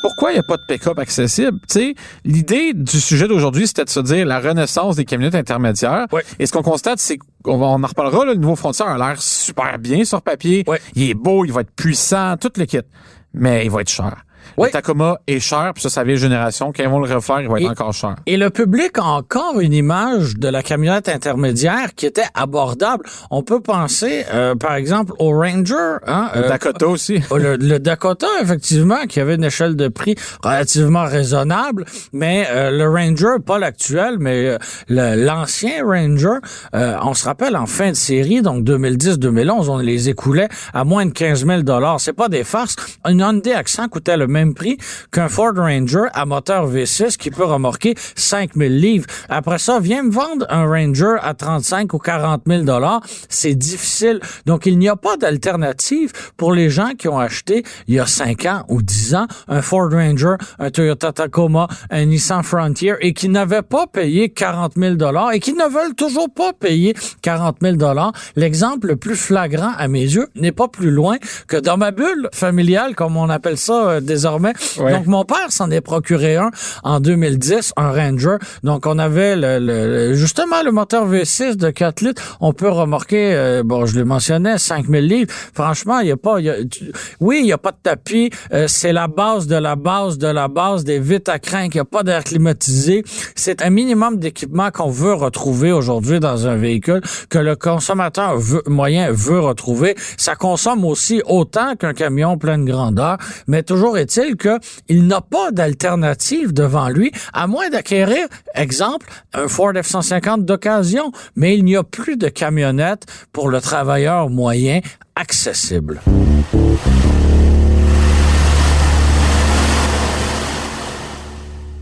Pourquoi 0.02 0.32
il 0.32 0.36
n'y 0.36 0.40
a 0.40 0.44
pas 0.44 0.58
de 0.58 0.64
pick-up 0.68 1.00
accessible? 1.00 1.60
L'idée 2.24 2.74
du 2.74 3.00
sujet 3.00 3.28
d'aujourd'hui, 3.28 3.68
c'était 3.68 3.86
de 3.86 3.90
se 3.90 4.00
dire 4.00 4.26
la 4.26 4.40
renaissance 4.40 4.96
des 4.96 5.06
camionnettes 5.06 5.36
intermédiaires. 5.36 6.08
Et 6.40 6.46
ce 6.46 6.52
qu'on 6.52 6.62
constate, 6.64 7.00
c'est 7.00 7.18
qu'on 7.44 7.62
on 7.62 7.84
en 7.84 7.88
reparlera, 7.88 8.26
là, 8.26 8.34
le 8.34 8.40
nouveau 8.40 8.56
Frontier 8.56 8.86
a 8.86 8.98
l'air 8.98 9.22
super 9.22 9.80
bien 9.80 10.04
sur 10.06 10.22
papier. 10.22 10.64
Il 10.96 11.10
est 11.10 11.14
beau, 11.14 11.46
il 11.46 11.52
va 11.54 11.62
être 11.62 11.72
puissant, 11.72 12.36
tout 12.38 12.52
le 12.58 12.66
kit. 12.66 12.80
Mais 13.34 13.66
il 13.66 13.72
va 13.72 13.82
être 13.82 13.90
cher. 13.90 14.24
Ouais. 14.58 14.68
Le 14.68 14.72
Tacoma 14.72 15.18
est 15.28 15.40
cher, 15.40 15.72
puis 15.74 15.82
ça, 15.84 15.90
ça 15.90 16.04
vient 16.04 16.16
génération. 16.16 16.72
Quand 16.76 16.84
ils 16.84 16.90
vont 16.90 17.00
le 17.00 17.14
refaire, 17.14 17.42
il 17.42 17.48
va 17.50 17.58
être 17.60 17.66
Et- 17.66 17.70
encore 17.70 17.94
cher. 17.94 18.16
Et 18.26 18.38
le 18.38 18.50
public 18.50 18.98
a 18.98 19.04
encore 19.06 19.60
une 19.60 19.74
image 19.74 20.38
de 20.38 20.48
la 20.48 20.64
camionnette 20.64 21.10
intermédiaire 21.10 21.94
qui 21.96 22.06
était 22.06 22.26
abordable. 22.34 23.04
On 23.32 23.44
peut 23.44 23.60
penser, 23.60 24.26
euh, 24.34 24.56
par 24.56 24.76
exemple, 24.76 25.14
au 25.20 25.32
Ranger, 25.32 25.98
hein, 26.06 26.30
Le 26.36 26.46
euh, 26.46 26.50
Dakota 26.50 26.88
aussi. 26.88 27.22
le, 27.36 27.56
le 27.56 27.80
Dakota, 27.80 28.28
effectivement, 28.42 29.06
qui 29.08 29.20
avait 29.20 29.36
une 29.36 29.44
échelle 29.44 29.76
de 29.76 29.88
prix 29.88 30.16
relativement 30.44 31.06
raisonnable, 31.06 31.86
mais 32.14 32.48
euh, 32.52 32.72
le 32.72 32.90
Ranger, 32.90 33.42
pas 33.46 33.60
l'actuel, 33.60 34.18
mais 34.20 34.58
euh, 34.90 35.16
l'ancien 35.16 35.84
Ranger, 35.86 36.40
euh, 36.76 36.96
on 37.04 37.14
se 37.14 37.26
rappelle 37.26 37.56
en 37.56 37.66
fin 37.66 37.90
de 37.92 37.96
série, 37.96 38.42
donc 38.42 38.64
2010-2011, 38.64 39.70
on 39.70 39.78
les 39.78 40.10
écoulait 40.10 40.50
à 40.74 40.84
moins 40.84 41.06
de 41.06 41.12
15 41.12 41.46
000 41.46 41.62
C'est 42.00 42.14
pas 42.14 42.30
des 42.30 42.44
farces. 42.44 42.76
Une 43.08 43.20
Hyundai 43.20 43.54
Accent 43.54 43.88
coûtait 43.88 44.18
le 44.18 44.28
même 44.28 44.37
prix 44.54 44.78
qu'un 45.12 45.30
Ford 45.30 45.54
Ranger 45.56 46.06
à 46.14 46.26
moteur 46.26 46.70
V6 46.70 47.18
qui 47.18 47.32
peut 47.32 47.44
remorquer 47.44 47.96
5 48.16 48.56
000 48.56 48.70
livres. 48.70 49.06
Après 49.30 49.60
ça, 49.60 49.80
viens 49.80 50.04
me 50.04 50.12
vendre 50.12 50.46
un 50.50 50.66
Ranger 50.66 51.16
à 51.22 51.34
35 51.34 51.94
ou 51.94 51.98
40 51.98 52.44
000 52.48 52.66
C'est 53.30 53.56
difficile. 53.56 54.20
Donc, 54.46 54.66
il 54.66 54.78
n'y 54.78 54.90
a 54.90 54.96
pas 54.96 55.18
d'alternative 55.18 56.12
pour 56.38 56.54
les 56.54 56.70
gens 56.70 56.92
qui 56.98 57.08
ont 57.08 57.20
acheté 57.20 57.64
il 57.88 57.96
y 57.96 58.00
a 58.00 58.06
5 58.06 58.46
ans 58.46 58.64
ou 58.68 58.82
10 58.82 59.16
ans 59.16 59.28
un 59.48 59.62
Ford 59.62 59.90
Ranger, 59.92 60.36
un 60.60 60.70
Toyota 60.70 61.12
Tacoma, 61.12 61.68
un 61.90 62.06
Nissan 62.06 62.44
Frontier 62.44 62.96
et 63.02 63.14
qui 63.14 63.30
n'avaient 63.30 63.62
pas 63.62 63.88
payé 63.88 64.30
40 64.30 64.74
000 64.78 64.96
et 65.34 65.40
qui 65.40 65.54
ne 65.54 65.70
veulent 65.70 65.96
toujours 65.96 66.30
pas 66.34 66.54
payer 66.54 66.96
40 67.22 67.58
000 67.62 67.78
L'exemple 68.36 68.88
le 68.88 68.96
plus 68.96 69.16
flagrant 69.16 69.72
à 69.78 69.88
mes 69.88 70.02
yeux 70.02 70.28
n'est 70.36 70.52
pas 70.52 70.68
plus 70.68 70.92
loin 70.92 71.18
que 71.48 71.58
dans 71.58 71.78
ma 71.78 71.92
bulle 71.92 72.30
familiale, 72.34 72.96
comme 72.96 73.18
on 73.18 73.30
appelle 73.30 73.58
ça 73.58 73.90
euh, 73.90 74.00
désormais. 74.02 74.27
Ouais. 74.80 74.94
Donc, 74.94 75.06
mon 75.08 75.24
père 75.26 75.50
s'en 75.52 75.72
est 75.72 75.82
procuré 75.82 76.36
un 76.36 76.52
en 76.84 77.00
2010, 77.00 77.74
un 77.78 77.92
Ranger. 77.92 78.38
Donc, 78.64 78.86
on 78.86 79.00
avait 79.00 79.36
le, 79.36 79.60
le- 79.60 80.14
justement 80.14 80.62
le 80.64 80.72
moteur 80.72 81.08
V6 81.10 81.56
de 81.56 81.70
4 81.70 82.02
litres. 82.02 82.38
On 82.42 82.54
peut 82.54 82.70
remorquer, 82.70 83.34
euh, 83.36 83.64
bon, 83.64 83.86
je 83.86 83.98
le 83.98 84.06
mentionnais, 84.06 84.58
5000 84.58 85.08
livres. 85.08 85.32
Franchement, 85.54 86.00
il 86.00 86.08
y 86.08 86.12
a 86.12 86.18
pas, 86.18 86.40
y 86.40 86.50
a- 86.50 86.64
tu- 86.66 86.92
oui, 87.20 87.40
il 87.42 87.48
y 87.48 87.54
a 87.54 87.58
pas 87.58 87.72
de 87.72 87.78
tapis. 87.82 88.30
Euh, 88.54 88.66
c'est 88.68 88.94
la 88.94 89.08
base 89.08 89.48
de 89.48 89.56
la 89.56 89.76
base 89.76 90.18
de 90.18 90.28
la 90.28 90.48
base 90.48 90.84
des 90.84 91.00
vitres 91.00 91.32
à 91.32 91.40
crainte. 91.40 91.74
Il 91.74 91.78
n'y 91.78 91.82
a 91.82 91.86
pas 91.86 92.04
d'air 92.04 92.24
climatisé. 92.24 93.04
C'est 93.36 93.62
un 93.62 93.70
minimum 93.70 94.18
d'équipement 94.20 94.70
qu'on 94.72 94.90
veut 94.90 95.14
retrouver 95.14 95.72
aujourd'hui 95.72 96.20
dans 96.20 96.48
un 96.48 96.56
véhicule 96.56 97.02
que 97.30 97.40
le 97.40 97.56
consommateur 97.56 98.38
veut- 98.38 98.64
moyen 98.68 99.12
veut 99.12 99.40
retrouver. 99.40 99.96
Ça 100.18 100.36
consomme 100.36 100.86
aussi 100.86 101.22
autant 101.26 101.76
qu'un 101.76 101.94
camion 101.94 102.38
plein 102.38 102.58
de 102.58 102.66
grandeur, 102.66 103.18
mais 103.48 103.64
toujours 103.64 103.98
est-il 104.18 104.36
que 104.36 104.60
il 104.88 105.08
n'a 105.08 105.22
pas 105.22 105.52
d'alternative 105.52 106.54
devant 106.54 106.90
lui, 106.90 107.12
à 107.34 107.48
moins 107.48 107.70
d'acquérir, 107.70 108.28
exemple, 108.56 109.08
un 109.34 109.48
Ford 109.48 109.74
F-150 109.74 110.46
d'occasion. 110.46 111.12
Mais 111.36 111.58
il 111.58 111.64
n'y 111.66 111.76
a 111.76 111.84
plus 111.84 112.18
de 112.18 112.28
camionnette 112.30 113.06
pour 113.32 113.50
le 113.50 113.62
travailleur 113.62 114.30
moyen 114.30 114.80
accessible. 115.16 116.02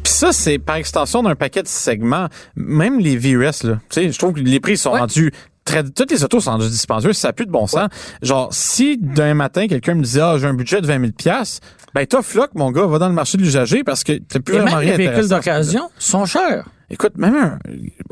Puis 0.04 0.14
ça, 0.14 0.32
c'est 0.32 0.60
par 0.60 0.76
extension 0.76 1.24
d'un 1.24 1.36
paquet 1.36 1.64
de 1.64 1.68
segments. 1.68 2.28
Même 2.56 3.00
les 3.00 3.18
VRS, 3.18 3.64
là. 3.64 3.80
Tu 3.90 4.02
sais, 4.04 4.12
je 4.12 4.18
trouve 4.20 4.34
que 4.34 4.40
les 4.40 4.60
prix 4.60 4.78
sont 4.78 4.92
Ouais. 4.92 5.00
rendus 5.00 5.32
très, 5.66 5.84
toutes 5.84 6.12
les 6.12 6.24
autos 6.24 6.40
sont 6.40 6.52
rendues 6.52 6.70
dispendieuses, 6.70 7.18
ça 7.18 7.34
plus 7.34 7.46
de 7.46 7.52
bon 7.52 7.68
sens. 7.68 7.90
Genre, 8.22 8.50
si 8.54 8.98
d'un 8.98 9.34
matin, 9.34 9.68
quelqu'un 9.68 9.96
me 9.96 10.04
disait, 10.04 10.22
ah, 10.22 10.38
j'ai 10.38 10.48
un 10.48 10.54
budget 10.54 10.80
de 10.80 10.88
20 10.88 11.00
000 11.00 11.12
piastres, 11.12 11.66
ben, 11.94 12.06
tough 12.06 12.36
luck, 12.36 12.52
mon 12.56 12.72
gars, 12.72 12.86
va 12.86 13.00
dans 13.00 13.10
le 13.10 13.14
marché 13.14 13.38
de 13.38 13.44
l'usager 13.44 13.84
parce 13.84 14.04
que 14.04 14.14
t'as 14.14 14.40
plus 14.40 14.56
Et 14.56 14.60
vraiment 14.60 14.78
même 14.78 14.88
rien 14.88 14.98
les 14.98 15.08
véhicules 15.08 15.30
d'occasion 15.30 15.90
sont 15.98 16.26
chers. 16.26 16.66
Écoute, 16.90 17.18
même 17.18 17.36
un, 17.36 17.58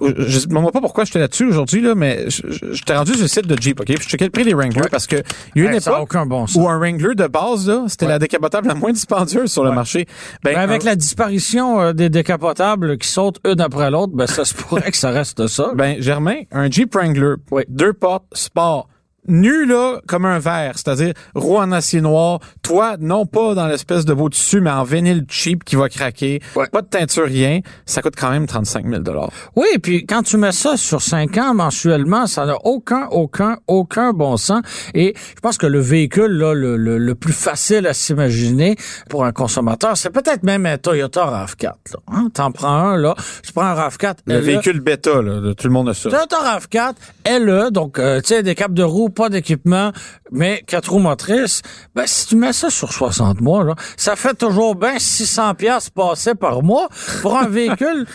je 0.01 0.23
ne 0.23 0.39
sais 0.39 0.47
pas 0.47 0.81
pourquoi 0.81 1.03
j'étais 1.05 1.19
là-dessus 1.19 1.45
aujourd'hui, 1.47 1.81
là, 1.81 1.93
mais 1.95 2.25
t'ai 2.85 2.93
rendu 2.93 3.13
sur 3.13 3.21
le 3.21 3.27
site 3.27 3.45
de 3.47 3.55
Jeep, 3.61 3.79
OK? 3.79 3.85
Puis 3.85 3.97
je 4.01 4.07
checkais 4.09 4.25
le 4.25 4.31
prix 4.31 4.43
des 4.43 4.53
Wranglers 4.55 4.89
parce 4.89 5.05
que 5.05 5.17
il 5.55 5.61
y 5.61 5.65
a 5.65 5.69
une 5.69 5.75
Hey, 5.75 5.79
époque 5.79 5.99
aucun 6.01 6.25
bon 6.25 6.45
où 6.55 6.67
un 6.67 6.77
Wrangler 6.79 7.13
de 7.15 7.27
base, 7.27 7.67
là, 7.67 7.85
c'était 7.87 8.07
la 8.07 8.17
décapotable 8.19 8.67
la 8.67 8.73
moins 8.75 8.91
dispendieuse 8.91 9.51
sur 9.51 9.63
le 9.63 9.71
marché. 9.71 10.07
Ben, 10.43 10.53
Ben, 10.55 10.59
avec 10.61 10.81
un- 10.83 10.85
la 10.85 10.95
disparition 10.95 11.79
euh, 11.81 11.93
des 11.93 12.09
décapotables 12.09 12.97
qui 12.97 13.07
sautent 13.07 13.39
une 13.45 13.61
après 13.61 13.91
l'autre, 13.91 14.13
ben 14.15 14.25
ça 14.27 14.43
se 14.45 14.53
pourrait 14.55 14.89
que 14.91 14.97
ça 14.97 15.11
reste 15.11 15.45
ça. 15.47 15.71
Ben, 15.75 16.01
Germain, 16.01 16.37
un 16.51 16.69
Jeep 16.69 16.93
Wrangler, 16.95 17.35
Oui. 17.51 17.63
deux 17.69 17.93
portes, 17.93 18.25
sport, 18.33 18.89
nu 19.27 19.65
là 19.65 19.99
comme 20.07 20.25
un 20.25 20.39
verre, 20.39 20.73
c'est-à-dire 20.75 21.13
roue 21.35 21.57
en 21.57 21.71
acier 21.71 22.01
noir, 22.01 22.39
toi 22.61 22.95
non 22.99 23.25
pas 23.25 23.55
dans 23.55 23.67
l'espèce 23.67 24.05
de 24.05 24.13
beau 24.13 24.29
tissu, 24.29 24.61
mais 24.61 24.69
en 24.71 24.83
vinyle 24.83 25.25
cheap 25.29 25.63
qui 25.63 25.75
va 25.75 25.89
craquer, 25.89 26.41
Ouais. 26.55 26.67
pas 26.67 26.81
de 26.81 26.87
teinture 26.87 27.25
rien, 27.25 27.59
ça 27.85 28.01
coûte 28.01 28.15
quand 28.19 28.29
même 28.29 28.45
35 28.47 28.87
000 28.87 29.01
dollars. 29.01 29.29
Oui, 29.55 29.67
puis 29.81 30.05
quand 30.05 30.23
tu 30.23 30.37
mets 30.37 30.51
ça 30.51 30.77
sur 30.77 31.01
cinq 31.01 31.37
ans 31.37 31.53
mensuellement, 31.53 32.27
ça 32.27 32.45
n'a 32.45 32.57
aucun, 32.63 33.07
aucun, 33.11 33.57
aucun 33.67 34.13
bon 34.13 34.37
sens. 34.37 34.61
Et 34.93 35.13
je 35.35 35.39
pense 35.41 35.57
que 35.57 35.67
le 35.67 35.79
véhicule 35.79 36.31
là, 36.31 36.53
le, 36.53 36.77
le, 36.77 36.97
le 36.97 37.15
plus 37.15 37.33
facile 37.33 37.87
à 37.87 37.93
s'imaginer 37.93 38.75
pour 39.09 39.25
un 39.25 39.31
consommateur, 39.31 39.97
c'est 39.97 40.09
peut-être 40.09 40.43
même 40.43 40.65
un 40.65 40.77
Toyota 40.77 41.25
RAV4. 41.25 41.63
Là, 41.63 41.75
hein? 42.11 42.27
T'en 42.33 42.51
prends 42.51 42.67
un, 42.89 42.97
là, 42.97 43.15
tu 43.43 43.51
prends 43.53 43.63
un 43.65 43.75
RAV4. 43.75 44.15
Le 44.25 44.35
LE, 44.35 44.39
véhicule 44.41 44.79
bêta, 44.79 45.21
là, 45.21 45.53
tout 45.53 45.67
le 45.67 45.73
monde 45.73 45.89
a 45.89 45.93
ça. 45.93 46.09
Toyota 46.09 46.37
RAV4, 46.59 46.93
LE, 47.39 47.71
donc, 47.71 47.99
euh, 47.99 48.19
tu 48.21 48.27
sais, 48.29 48.43
des 48.43 48.55
capes 48.55 48.73
de 48.73 48.83
roue, 48.83 49.09
pas 49.13 49.29
d'équipement, 49.29 49.91
mais 50.31 50.63
quatre 50.67 50.91
roues 50.91 50.99
motrices, 50.99 51.61
ben, 51.95 52.05
si 52.05 52.27
tu 52.27 52.35
mets 52.35 52.53
ça 52.53 52.69
sur 52.69 52.91
60 52.91 53.41
mois, 53.41 53.63
là, 53.63 53.75
ça 53.97 54.15
fait 54.15 54.33
toujours 54.33 54.75
bien 54.75 54.99
600 54.99 55.55
pièces 55.55 55.89
passées 55.89 56.35
par 56.35 56.63
mois 56.63 56.89
pour 57.21 57.37
un 57.37 57.47
véhicule 57.47 58.05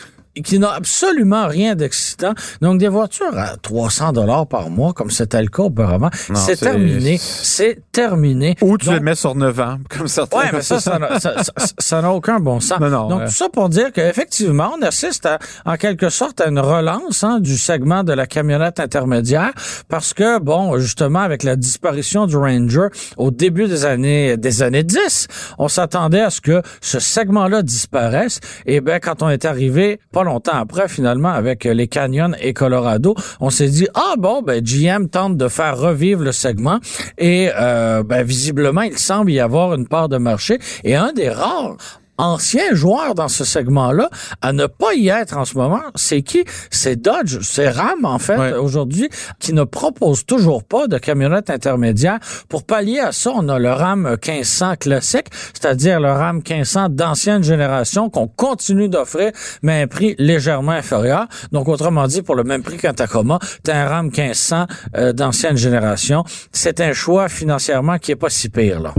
qui 0.43 0.59
n'a 0.59 0.71
absolument 0.73 1.47
rien 1.47 1.75
d'excitant. 1.75 2.33
Donc, 2.61 2.79
des 2.79 2.89
voitures 2.89 3.37
à 3.37 3.57
300 3.57 4.13
dollars 4.13 4.47
par 4.47 4.71
mois, 4.71 4.93
comme 4.93 5.11
c'était 5.11 5.43
le 5.43 5.49
cas 5.49 5.65
auparavant, 5.65 6.11
c'est 6.35 6.57
terminé. 6.57 7.19
C'est 7.21 7.79
terminé. 7.93 8.57
Ou 8.63 8.79
tu 8.79 8.87
Donc, 8.87 8.95
le 8.97 9.01
mets 9.01 9.15
sur 9.15 9.35
9 9.35 9.61
ans, 9.61 9.79
comme 9.89 10.09
certains. 10.09 10.39
Ouais, 10.39 10.45
mais 10.53 10.63
ça, 10.63 10.81
ça 10.81 10.99
n'a- 10.99 11.19
ça- 11.21 11.43
ça- 11.43 11.53
ça 11.79 12.03
n'a 12.03 12.13
aucun 12.13 12.41
bon 12.41 12.61
sens. 12.61 12.81
Non, 12.81 12.89
non, 12.91 13.09
Donc, 13.09 13.25
tout 13.27 13.31
ça 13.33 13.49
pour 13.49 13.69
dire 13.69 13.93
qu'effectivement, 13.93 14.73
on 14.79 14.83
assiste 14.83 15.27
à, 15.27 15.39
en 15.65 15.77
quelque 15.77 16.09
sorte 16.11 16.41
à 16.41 16.49
une 16.49 16.59
relance 16.61 17.25
hein, 17.25 17.41
du 17.41 17.57
segment 17.59 18.05
de 18.05 18.13
la 18.13 18.27
camionnette 18.27 18.81
intermédiaire 18.81 19.53
parce 19.89 20.15
que, 20.15 20.39
bon, 20.39 20.79
justement, 20.79 21.21
avec 21.21 21.43
la 21.43 21.57
disparition 21.57 22.27
du 22.27 22.37
Ranger 22.37 22.89
au 23.17 23.31
début 23.31 23.67
des 23.69 23.85
années 23.85 24.37
des 24.37 24.63
années 24.63 24.83
10, 24.85 25.27
on 25.59 25.69
s'attendait 25.69 26.21
à 26.21 26.31
ce 26.31 26.41
que 26.41 26.63
ce 26.81 26.99
segment-là 27.01 27.63
disparaisse. 27.63 28.41
Et 28.67 28.81
ben, 28.81 29.01
quand 29.01 29.23
on 29.23 29.29
est 29.29 29.45
arrivé, 29.45 30.01
pas 30.13 30.23
longtemps 30.29 30.57
après, 30.57 30.89
finalement, 30.89 31.31
avec 31.31 31.65
les 31.65 31.89
Canyon 31.89 32.37
et 32.41 32.53
Colorado, 32.55 33.15
on 33.41 33.51
s'est 33.51 33.69
dit, 33.69 33.89
ah 33.95 34.15
bon, 34.19 34.43
ben, 34.43 34.63
GM 34.63 35.09
tente 35.09 35.37
de 35.37 35.49
faire 35.49 35.77
revivre 35.79 36.23
le 36.23 36.33
segment 36.33 36.79
et, 37.19 37.51
euh, 37.59 38.03
ben, 38.03 38.23
visiblement, 38.23 38.83
il 38.83 38.99
semble 38.99 39.31
y 39.31 39.41
avoir 39.41 39.75
une 39.75 39.89
part 39.89 40.09
de 40.09 40.19
marché. 40.19 40.59
Et 40.85 40.95
un 40.95 41.13
des 41.13 41.29
rares 41.29 42.01
anciens 42.19 42.75
joueurs 42.75 43.15
dans 43.15 43.29
ce 43.29 43.45
segment-là 43.45 44.11
à 44.43 44.53
ne 44.53 44.67
pas 44.67 44.95
y 44.95 45.09
être 45.09 45.37
en 45.37 45.45
ce 45.45 45.57
moment, 45.57 45.81
c'est 45.95 46.23
qui? 46.23 46.45
C'est 46.71 46.97
Dodge, 46.97 47.39
c'est 47.43 47.69
Ram, 47.71 48.05
en 48.05 48.19
fait, 48.19 48.37
Ouais. 48.39 48.53
aujourd'hui, 48.53 49.09
qui 49.41 49.53
ne 49.53 49.65
propose 49.65 50.27
toujours 50.27 50.65
pas 50.65 50.87
de 50.87 50.99
camionnette 50.99 51.51
intermédiaire. 51.51 52.19
Pour 52.49 52.65
pallier 52.65 53.01
à 53.01 53.13
ça, 53.13 53.31
on 53.35 53.49
a 53.49 53.59
le 53.59 53.71
Ram 53.71 54.17
1500 54.23 54.77
classique, 54.77 55.27
c'est-à-dire 55.55 56.01
le 56.01 56.11
Ram 56.11 56.37
1500 56.47 56.89
d'ancienne 56.91 57.43
génération 57.43 58.11
qu'on 58.11 58.27
continue 58.29 58.89
d'offrir, 58.89 59.33
mais 59.63 59.81
à 59.81 59.83
un 59.85 59.87
prix 59.87 60.15
légèrement 60.19 60.73
inférieur. 60.73 61.27
Donc, 61.53 61.69
autrement 61.69 62.07
dit, 62.07 62.23
pour 62.23 62.35
le 62.35 62.45
même 62.45 62.63
prix 62.63 62.77
qu'un 62.77 62.95
Tacoma, 62.95 63.39
t'as 63.63 63.77
un 63.77 63.89
Ram 63.89 64.07
1500 64.07 64.67
euh, 64.97 65.13
d'ancienne 65.13 65.57
génération. 65.57 66.25
C'est 66.53 66.81
un 66.81 66.93
choix 66.93 67.29
financièrement 67.29 67.99
qui 67.99 68.13
est 68.13 68.17
pas 68.17 68.31
si 68.31 68.49
pire, 68.49 68.81
là. 68.81 68.95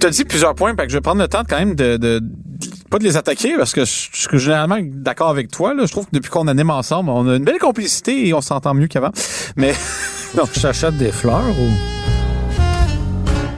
Tu 0.00 0.06
as 0.06 0.10
dit 0.10 0.24
plusieurs 0.24 0.54
points, 0.54 0.74
que 0.74 0.88
je 0.88 0.94
vais 0.94 1.00
prendre 1.00 1.20
le 1.20 1.28
temps 1.28 1.42
quand 1.48 1.58
même 1.58 1.74
de, 1.74 1.96
de- 1.96 2.22
pas 2.90 2.98
de 2.98 3.04
les 3.04 3.16
attaquer 3.16 3.54
parce 3.56 3.72
que 3.72 3.84
je 3.84 4.08
je 4.12 4.28
suis 4.28 4.38
généralement 4.38 4.78
d'accord 4.82 5.28
avec 5.28 5.50
toi. 5.50 5.74
Là. 5.74 5.84
Je 5.86 5.92
trouve 5.92 6.06
que 6.06 6.10
depuis 6.12 6.30
qu'on 6.30 6.48
anime 6.48 6.70
ensemble, 6.70 7.10
on 7.10 7.28
a 7.28 7.36
une 7.36 7.44
belle 7.44 7.58
complicité 7.58 8.26
et 8.26 8.34
on 8.34 8.40
s'entend 8.40 8.74
mieux 8.74 8.88
qu'avant. 8.88 9.12
Mais 9.56 9.74
Donc, 10.36 10.48
j'achète 10.58 10.96
des 10.96 11.10
fleurs 11.12 11.50
ou... 11.50 11.99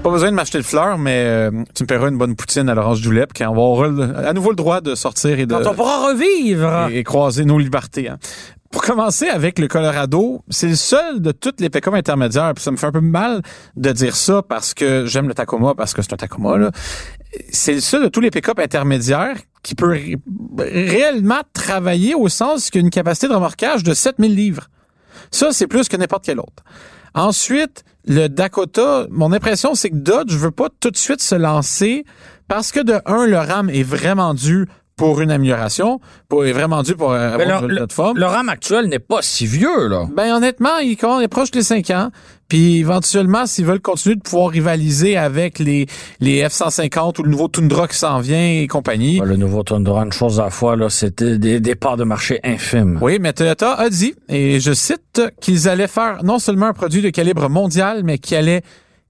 pas 0.03 0.11
besoin 0.11 0.31
de 0.31 0.35
m'acheter 0.37 0.59
de 0.59 0.63
fleurs, 0.65 0.99
mais 0.99 1.23
euh, 1.25 1.51
tu 1.75 1.85
me 1.85 1.87
paieras 1.87 2.09
une 2.09 2.19
bonne 2.19 2.35
poutine 2.35 2.69
à 2.69 2.75
l'orange 2.75 3.07
lait, 3.09 3.27
puis 3.33 3.45
on 3.47 3.55
va 3.55 3.63
avoir 3.63 3.89
le- 3.89 4.27
à 4.27 4.33
nouveau 4.33 4.51
le 4.51 4.57
droit 4.57 4.81
de 4.81 4.95
sortir 4.97 5.39
et 5.39 5.47
de 5.47 5.55
Quand 5.55 5.71
on 5.71 5.75
pourra 5.75 6.09
revivre. 6.09 6.89
et, 6.91 6.99
et 6.99 7.05
croiser 7.05 7.45
nos 7.45 7.59
libertés. 7.59 8.09
hein. 8.09 8.19
Pour 8.73 8.83
commencer 8.83 9.29
avec 9.29 9.59
le 9.59 9.69
Colorado, 9.69 10.41
c'est 10.49 10.69
le 10.69 10.75
seul 10.77 11.21
de 11.21 11.31
toutes 11.31 11.61
les 11.61 11.69
pick 11.69 11.87
intermédiaires. 11.89 12.53
Puis 12.55 12.65
ça 12.65 12.71
me 12.71 12.79
fait 12.79 12.87
un 12.87 12.91
peu 12.93 13.03
mal 13.03 13.43
de 13.77 13.93
dire 13.93 14.17
ça 14.17 14.41
parce 14.43 14.73
que 14.73 15.05
j'aime 15.07 15.29
le 15.29 15.35
Tacoma, 15.35 15.75
parce 15.75 15.93
que 15.93 16.01
c'est 16.01 16.15
un 16.15 16.17
Tacoma. 16.17 16.57
là. 16.57 16.71
C'est 17.51 17.75
le 17.75 17.81
seul 17.81 18.03
de 18.05 18.09
tous 18.09 18.21
les 18.21 18.31
pick-up 18.31 18.59
intermédiaires 18.59 19.37
qui 19.63 19.75
peut 19.75 19.91
ré- 19.91 20.17
réellement 20.59 21.43
travailler 21.53 22.15
au 22.15 22.29
sens 22.31 22.71
qu'il 22.71 22.81
a 22.81 22.85
une 22.85 22.91
capacité 22.91 23.29
de 23.29 23.35
remorquage 23.35 23.83
de 23.85 23.93
7000 23.93 24.35
livres. 24.35 24.69
Ça, 25.31 25.49
c'est 25.53 25.67
plus 25.67 25.89
que 25.89 25.97
n'importe 25.99 26.25
quel 26.25 26.41
autre. 26.41 26.65
Ensuite, 27.15 27.85
le 28.07 28.29
Dakota, 28.29 29.07
mon 29.11 29.33
impression, 29.33 29.75
c'est 29.75 29.91
que 29.91 29.97
Dodge 29.97 30.35
veut 30.35 30.51
pas 30.51 30.69
tout 30.81 30.91
de 30.91 30.97
suite 30.97 31.23
se 31.23 31.35
lancer 31.35 32.05
parce 32.49 32.73
que 32.73 32.81
de 32.81 33.01
un, 33.07 33.27
le 33.27 33.39
RAM 33.39 33.71
est 33.71 33.83
vraiment 33.83 34.35
dû 34.35 34.67
pour 34.97 35.21
une 35.21 35.31
amélioration, 35.31 36.01
pour, 36.29 36.45
est 36.45 36.53
vraiment 36.53 36.83
dû 36.83 36.95
pour 36.95 37.13
euh, 37.13 37.33
avoir 37.35 37.63
le, 37.63 37.67
une 37.69 37.71
le- 37.73 37.77
plateforme. 37.79 38.19
le 38.19 38.27
RAM 38.27 38.49
actuel 38.49 38.87
n'est 38.87 38.99
pas 38.99 39.19
si 39.23 39.47
vieux, 39.47 39.89
là. 39.89 40.07
Ben 40.15 40.35
honnêtement, 40.35 40.79
il 40.79 40.93
est 41.23 41.29
proche 41.29 41.51
des 41.51 41.63
5 41.63 41.91
ans. 41.91 42.11
Puis 42.49 42.81
éventuellement, 42.81 43.47
s'ils 43.47 43.65
veulent 43.65 43.81
continuer 43.81 44.17
de 44.17 44.21
pouvoir 44.21 44.51
rivaliser 44.51 45.17
avec 45.17 45.59
les, 45.59 45.87
les 46.21 46.43
F-150 46.47 47.19
ou 47.21 47.23
le 47.23 47.31
nouveau 47.31 47.49
Tundra 47.49 47.89
qui 47.89 47.97
s'en 47.97 48.21
vient 48.21 48.61
et 48.61 48.67
compagnie. 48.67 49.21
Le 49.25 49.37
nouveau 49.37 49.63
Tundra, 49.63 50.03
une 50.05 50.13
chose 50.13 50.39
à 50.39 50.45
la 50.45 50.51
fois, 50.51 50.77
là, 50.77 50.91
c'était 50.91 51.39
des, 51.39 51.61
des 51.61 51.75
parts 51.75 51.97
de 51.97 52.05
marché 52.05 52.41
infimes. 52.45 52.99
Oui, 53.01 53.17
mais 53.21 53.33
Toyota 53.33 53.73
a 53.73 53.89
dit, 53.89 54.15
et 54.29 54.61
je 54.61 54.75
cite, 54.75 55.23
qu'ils 55.41 55.67
allaient 55.67 55.89
faire 55.89 56.23
non 56.25 56.39
seulement 56.39 56.67
un 56.67 56.75
produit 56.75 57.01
de 57.01 57.09
calibre 57.09 57.49
mondial, 57.49 58.03
mais 58.05 58.19
qui 58.19 58.37
allait 58.37 58.61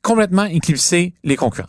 complètement 0.03 0.45
éclipser 0.45 1.13
les 1.25 1.35
concurrents. 1.35 1.69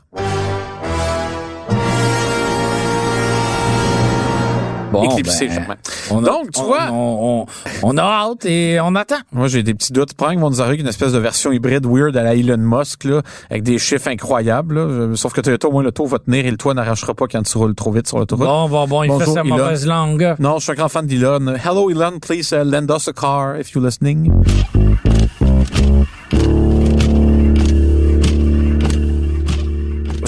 Bon, 4.94 5.04
éclipser, 5.04 5.48
ben, 5.48 5.66
on 6.12 6.24
a- 6.24 6.28
Donc, 6.28 6.52
tu 6.52 6.62
on- 6.62 6.64
vois- 6.66 6.90
On, 6.92 7.46
on, 7.84 7.98
a 7.98 8.02
hâte 8.04 8.46
et 8.46 8.80
on 8.82 8.96
attend. 8.96 9.18
Moi, 9.32 9.48
j'ai 9.48 9.64
des 9.64 9.74
petits 9.74 9.92
doutes. 9.92 10.14
Probablement 10.14 10.48
qu'ils 10.50 10.58
vont 10.58 10.58
nous 10.58 10.62
arriver 10.68 10.82
une 10.82 10.88
espèce 10.88 11.12
de 11.12 11.18
version 11.20 11.52
hybride 11.52 11.86
weird 11.86 12.16
à 12.16 12.24
la 12.24 12.36
Elon 12.36 12.58
Musk, 12.58 13.04
là, 13.06 13.22
avec 13.50 13.64
des 13.64 13.78
chiffres 13.80 14.08
incroyables. 14.08 14.80
là. 14.80 15.16
Sauf 15.16 15.34
que 15.34 15.42
Toyota, 15.42 15.68
au 15.68 15.72
moins, 15.72 15.84
le 15.84 15.92
toit 15.92 16.08
va 16.08 16.20
tenir 16.20 16.46
et 16.46 16.52
le 16.52 16.58
toit 16.58 16.74
n'arrachera 16.74 17.14
pas 17.14 17.26
quand 17.28 17.42
tu 17.44 17.58
roules 17.58 17.76
trop 17.76 17.92
vite 17.92 18.08
sur 18.08 18.20
l'autoroute. 18.20 18.46
Bon, 18.46 18.70
bon, 18.70 18.88
bon, 18.88 19.04
il 19.04 19.08
Bonjour, 19.10 19.26
fait 19.26 19.32
sa 19.34 19.42
Elon. 19.42 19.58
mauvaise 19.58 19.86
langue. 19.88 20.36
Non, 20.40 20.58
je 20.60 20.64
suis 20.64 20.72
un 20.72 20.76
grand 20.76 20.90
fan 20.90 21.06
d'Elon. 21.08 21.56
Hello, 21.64 21.90
Elon, 21.90 22.20
please 22.20 22.52
uh, 22.54 22.64
lend 22.64 22.90
us 22.96 23.08
a 23.08 23.14
car 23.14 23.58
if 23.60 23.74
you're 23.74 23.84
listening. 23.86 24.32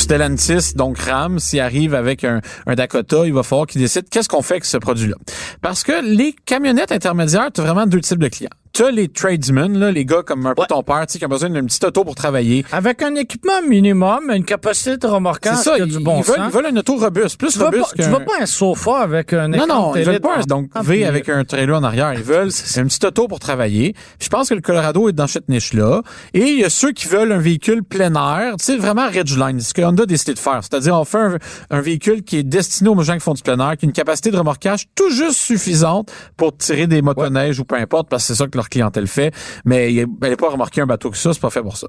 Stellantis, 0.06 0.76
donc 0.76 1.00
Ram, 1.00 1.40
s'il 1.40 1.60
arrive 1.62 1.96
avec 1.96 2.24
un, 2.24 2.40
un 2.68 2.76
Dakota, 2.76 3.26
il 3.26 3.34
va 3.34 3.42
falloir 3.42 3.66
qu'il 3.66 3.82
décide 3.82 4.08
qu'est-ce 4.08 4.30
qu'on 4.30 4.44
fait 4.44 4.56
avec 4.56 4.66
ce 4.66 4.78
produit-là. 4.78 5.16
Parce 5.62 5.84
que 5.84 6.06
les 6.06 6.34
camionnettes 6.46 6.92
intermédiaires, 6.92 7.50
tu 7.52 7.62
as 7.62 7.64
vraiment 7.64 7.88
deux 7.88 8.02
types 8.02 8.20
de 8.20 8.28
clients. 8.28 8.52
Tu 8.76 8.84
as 8.84 8.92
les 8.92 9.08
tradesmen, 9.08 9.80
là, 9.80 9.90
les 9.90 10.04
gars 10.04 10.22
comme 10.22 10.46
un 10.46 10.54
peu 10.54 10.66
ton 10.68 10.84
père, 10.84 11.08
tu 11.08 11.14
sais, 11.14 11.20
qui 11.20 11.26
ont 11.26 11.30
besoin 11.30 11.50
d'une 11.50 11.66
petite 11.66 11.86
auto 11.86 12.04
pour 12.04 12.14
travailler. 12.14 12.66
Avec 12.74 13.02
un 13.04 13.16
équipement 13.16 13.62
minimum, 13.66 14.30
une 14.30 14.44
capacité 14.44 14.98
de 14.98 15.08
remorquage 15.08 15.60
C'est 15.60 15.78
ça, 15.78 15.86
du 15.86 15.98
bon 16.00 16.18
ils 16.18 16.26
veulent, 16.26 16.36
sens. 16.36 16.46
ils 16.50 16.54
veulent 16.54 16.70
une 16.72 16.80
auto 16.80 16.98
robuste, 16.98 17.38
plus 17.38 17.54
tu, 17.54 17.60
robuste 17.60 17.96
pas, 17.96 18.04
tu 18.04 18.10
veux 18.10 18.26
pas 18.26 18.42
un 18.42 18.46
sofa 18.46 18.98
avec 18.98 19.32
un 19.32 19.48
Non, 19.48 19.64
écran 19.64 19.68
non, 19.68 19.96
ils 19.96 20.04
veulent 20.04 20.20
pas 20.20 20.40
un, 20.40 20.42
donc 20.42 20.72
V 20.84 21.06
avec 21.06 21.30
un 21.30 21.46
trailer 21.46 21.78
en 21.78 21.84
arrière. 21.84 22.14
Ils 22.16 22.22
veulent 22.22 22.50
une 22.76 22.88
petite 22.88 23.06
auto 23.06 23.30
pour 23.30 23.40
travailler. 23.40 23.94
Puis 23.94 24.26
je 24.26 24.30
pense 24.30 24.50
que 24.50 24.56
le 24.56 24.60
Colorado 24.60 25.08
est 25.08 25.14
dans 25.14 25.28
cette 25.28 25.48
niche-là. 25.48 26.02
Et 26.34 26.42
il 26.42 26.60
y 26.60 26.66
a 26.66 26.70
ceux 26.70 26.92
qui 26.92 27.08
veulent 27.08 27.32
un 27.32 27.40
véhicule 27.40 27.82
plein 27.82 28.14
air, 28.14 28.58
tu 28.58 28.66
sais, 28.66 28.76
vraiment 28.76 29.08
Ridgeline, 29.08 29.62
ce 29.62 29.74
que 29.74 29.84
Honda 29.84 30.04
a 30.04 30.06
décidé 30.06 30.34
de 30.34 30.40
faire. 30.40 30.60
C'est-à-dire, 30.62 31.00
on 31.00 31.06
fait 31.06 31.18
un, 31.18 31.38
un 31.70 31.80
véhicule 31.80 32.24
qui 32.24 32.40
est 32.40 32.44
destiné 32.44 32.90
aux 32.90 33.02
gens 33.04 33.14
qui 33.14 33.22
font 33.22 33.36
du 33.36 33.42
plein 33.42 33.58
air, 33.58 33.78
qui 33.78 33.86
a 33.86 33.88
une 33.88 33.94
capacité 33.94 34.32
de 34.32 34.38
remorquage 34.38 34.88
tout 34.96 35.12
juste 35.12 35.38
suffisante 35.38 36.12
pour 36.36 36.58
tirer 36.58 36.88
des 36.88 37.02
motoneiges 37.02 37.58
ou 37.58 37.64
peu 37.64 37.78
importe, 37.78 38.10
parce 38.10 38.24
que 38.24 38.34
c'est 38.34 38.44
ça 38.44 38.48
que 38.48 38.58
leur 38.58 38.65
clientèle 38.70 39.08
fait. 39.08 39.34
Mais 39.66 39.94
elle 39.94 40.08
n'est 40.22 40.36
pas 40.36 40.50
remorquer 40.50 40.82
un 40.82 40.86
bateau 40.86 41.12
que 41.12 41.18
ça, 41.18 41.34
c'est 41.34 41.42
pas 41.42 41.50
fait 41.50 41.62
pour 41.62 41.78
ça. 41.78 41.88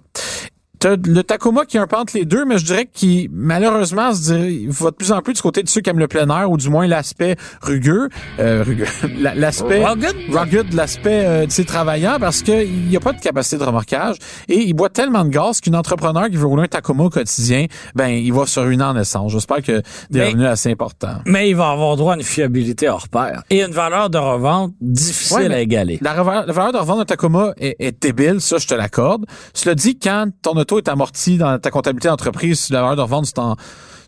T'as 0.78 0.96
le 0.96 1.22
Tacoma 1.22 1.64
qui 1.64 1.76
est 1.76 1.80
un 1.80 1.86
peu 1.86 1.96
entre 1.96 2.16
les 2.16 2.24
deux, 2.24 2.44
mais 2.44 2.58
je 2.58 2.64
dirais 2.64 2.88
qu'il, 2.92 3.28
malheureusement, 3.32 4.12
se 4.12 4.68
va 4.70 4.90
de 4.90 4.96
plus 4.96 5.10
en 5.12 5.22
plus 5.22 5.32
du 5.34 5.40
côté 5.42 5.62
de 5.62 5.68
ceux 5.68 5.80
qui 5.80 5.88
aiment 5.90 5.98
le 5.98 6.08
plein 6.08 6.28
air, 6.28 6.50
ou 6.50 6.56
du 6.56 6.68
moins 6.68 6.86
l'aspect 6.86 7.36
rugueux, 7.62 8.08
euh, 8.38 8.62
rugueux, 8.62 8.84
la- 9.18 9.34
l'aspect 9.34 9.84
Rugged? 9.84 10.14
rugged, 10.30 10.74
l'aspect, 10.74 11.24
euh, 11.24 11.44
tu 11.44 11.50
sais, 11.52 11.64
travaillant, 11.64 12.18
parce 12.20 12.42
qu'il 12.42 12.88
n'y 12.88 12.96
a 12.96 13.00
pas 13.00 13.12
de 13.12 13.20
capacité 13.20 13.56
de 13.58 13.64
remorquage, 13.64 14.16
et 14.48 14.56
il 14.58 14.74
boit 14.74 14.90
tellement 14.90 15.24
de 15.24 15.30
gaz 15.30 15.60
qu'un 15.60 15.74
entrepreneur 15.74 16.28
qui 16.28 16.36
veut 16.36 16.46
rouler 16.46 16.64
un 16.64 16.68
Tacoma 16.68 17.04
au 17.04 17.10
quotidien, 17.10 17.66
ben, 17.94 18.08
il 18.08 18.32
va 18.32 18.44
se 18.46 18.60
ruiner 18.60 18.84
en 18.84 18.96
essence. 18.96 19.32
J'espère 19.32 19.62
que 19.62 19.82
des 20.10 20.18
Mais- 20.20 20.26
revenus 20.26 20.46
assez 20.46 20.70
importants. 20.70 21.20
Mais 21.26 21.48
il 21.50 21.56
va 21.56 21.70
avoir 21.70 21.96
droit 21.96 22.12
à 22.12 22.16
une 22.16 22.22
fiabilité 22.22 22.88
hors 22.88 23.08
pair 23.08 23.42
et 23.50 23.62
une 23.62 23.72
valeur 23.72 24.10
de 24.10 24.18
revente 24.18 24.72
difficile 24.80 25.36
Ouais, 25.48 25.54
à 25.54 25.60
égaler. 25.60 25.98
La 26.02 26.14
valeur 26.22 26.44
de 26.72 26.78
revente 26.78 26.98
d'un 26.98 27.04
Tacoma 27.04 27.52
est, 27.58 27.76
est 27.78 28.02
débile, 28.02 28.40
ça, 28.40 28.58
je 28.58 28.66
te 28.66 28.74
l'accorde. 28.74 29.24
Cela 29.54 29.74
dit, 29.74 29.98
quand 29.98 30.26
ton 30.42 30.56
auto 30.66 30.78
est 30.78 30.88
amorti 30.88 31.38
dans 31.38 31.58
ta 31.58 31.70
comptabilité 31.70 32.08
d'entreprise, 32.08 32.68
la 32.70 32.80
valeur 32.82 32.96
de 32.96 33.02
revente, 33.02 33.26
tu 33.26 33.32
t'en, 33.32 33.54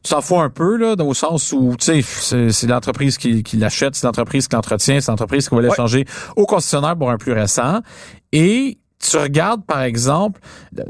tu 0.02 0.10
t'en 0.10 0.20
fous 0.20 0.40
un 0.40 0.50
peu, 0.50 0.76
là, 0.76 0.96
dans- 0.96 1.06
au 1.06 1.14
sens 1.14 1.52
où, 1.52 1.74
tu 1.78 2.02
sais, 2.02 2.50
c'est, 2.50 2.66
l'entreprise 2.66 3.16
qui, 3.18 3.42
qui 3.42 3.56
l'achète, 3.56 3.94
c'est 3.94 4.06
l'entreprise 4.06 4.48
qui 4.48 4.54
l'entretient, 4.56 5.00
c'est 5.00 5.10
l'entreprise 5.10 5.48
qui 5.48 5.54
va 5.54 5.62
l'échanger 5.62 6.04
au 6.36 6.46
concessionnaire 6.46 6.96
pour 6.96 7.10
un 7.10 7.16
plus 7.16 7.32
récent. 7.32 7.80
Et 8.32 8.78
tu 9.00 9.16
regardes, 9.16 9.64
par 9.64 9.82
exemple, 9.82 10.40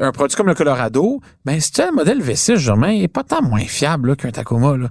un 0.00 0.12
produit 0.12 0.34
comme 0.37 0.46
le 0.46 0.54
Colorado, 0.54 1.20
ben, 1.44 1.60
c'est 1.60 1.80
un 1.80 1.90
modèle 1.92 2.22
V6, 2.22 2.56
Germain, 2.56 2.90
il 2.92 3.02
est 3.02 3.08
pas 3.08 3.22
tant 3.22 3.42
moins 3.42 3.60
fiable, 3.60 4.08
là, 4.10 4.16
qu'un 4.16 4.30
Tacoma, 4.30 4.76
là. 4.76 4.88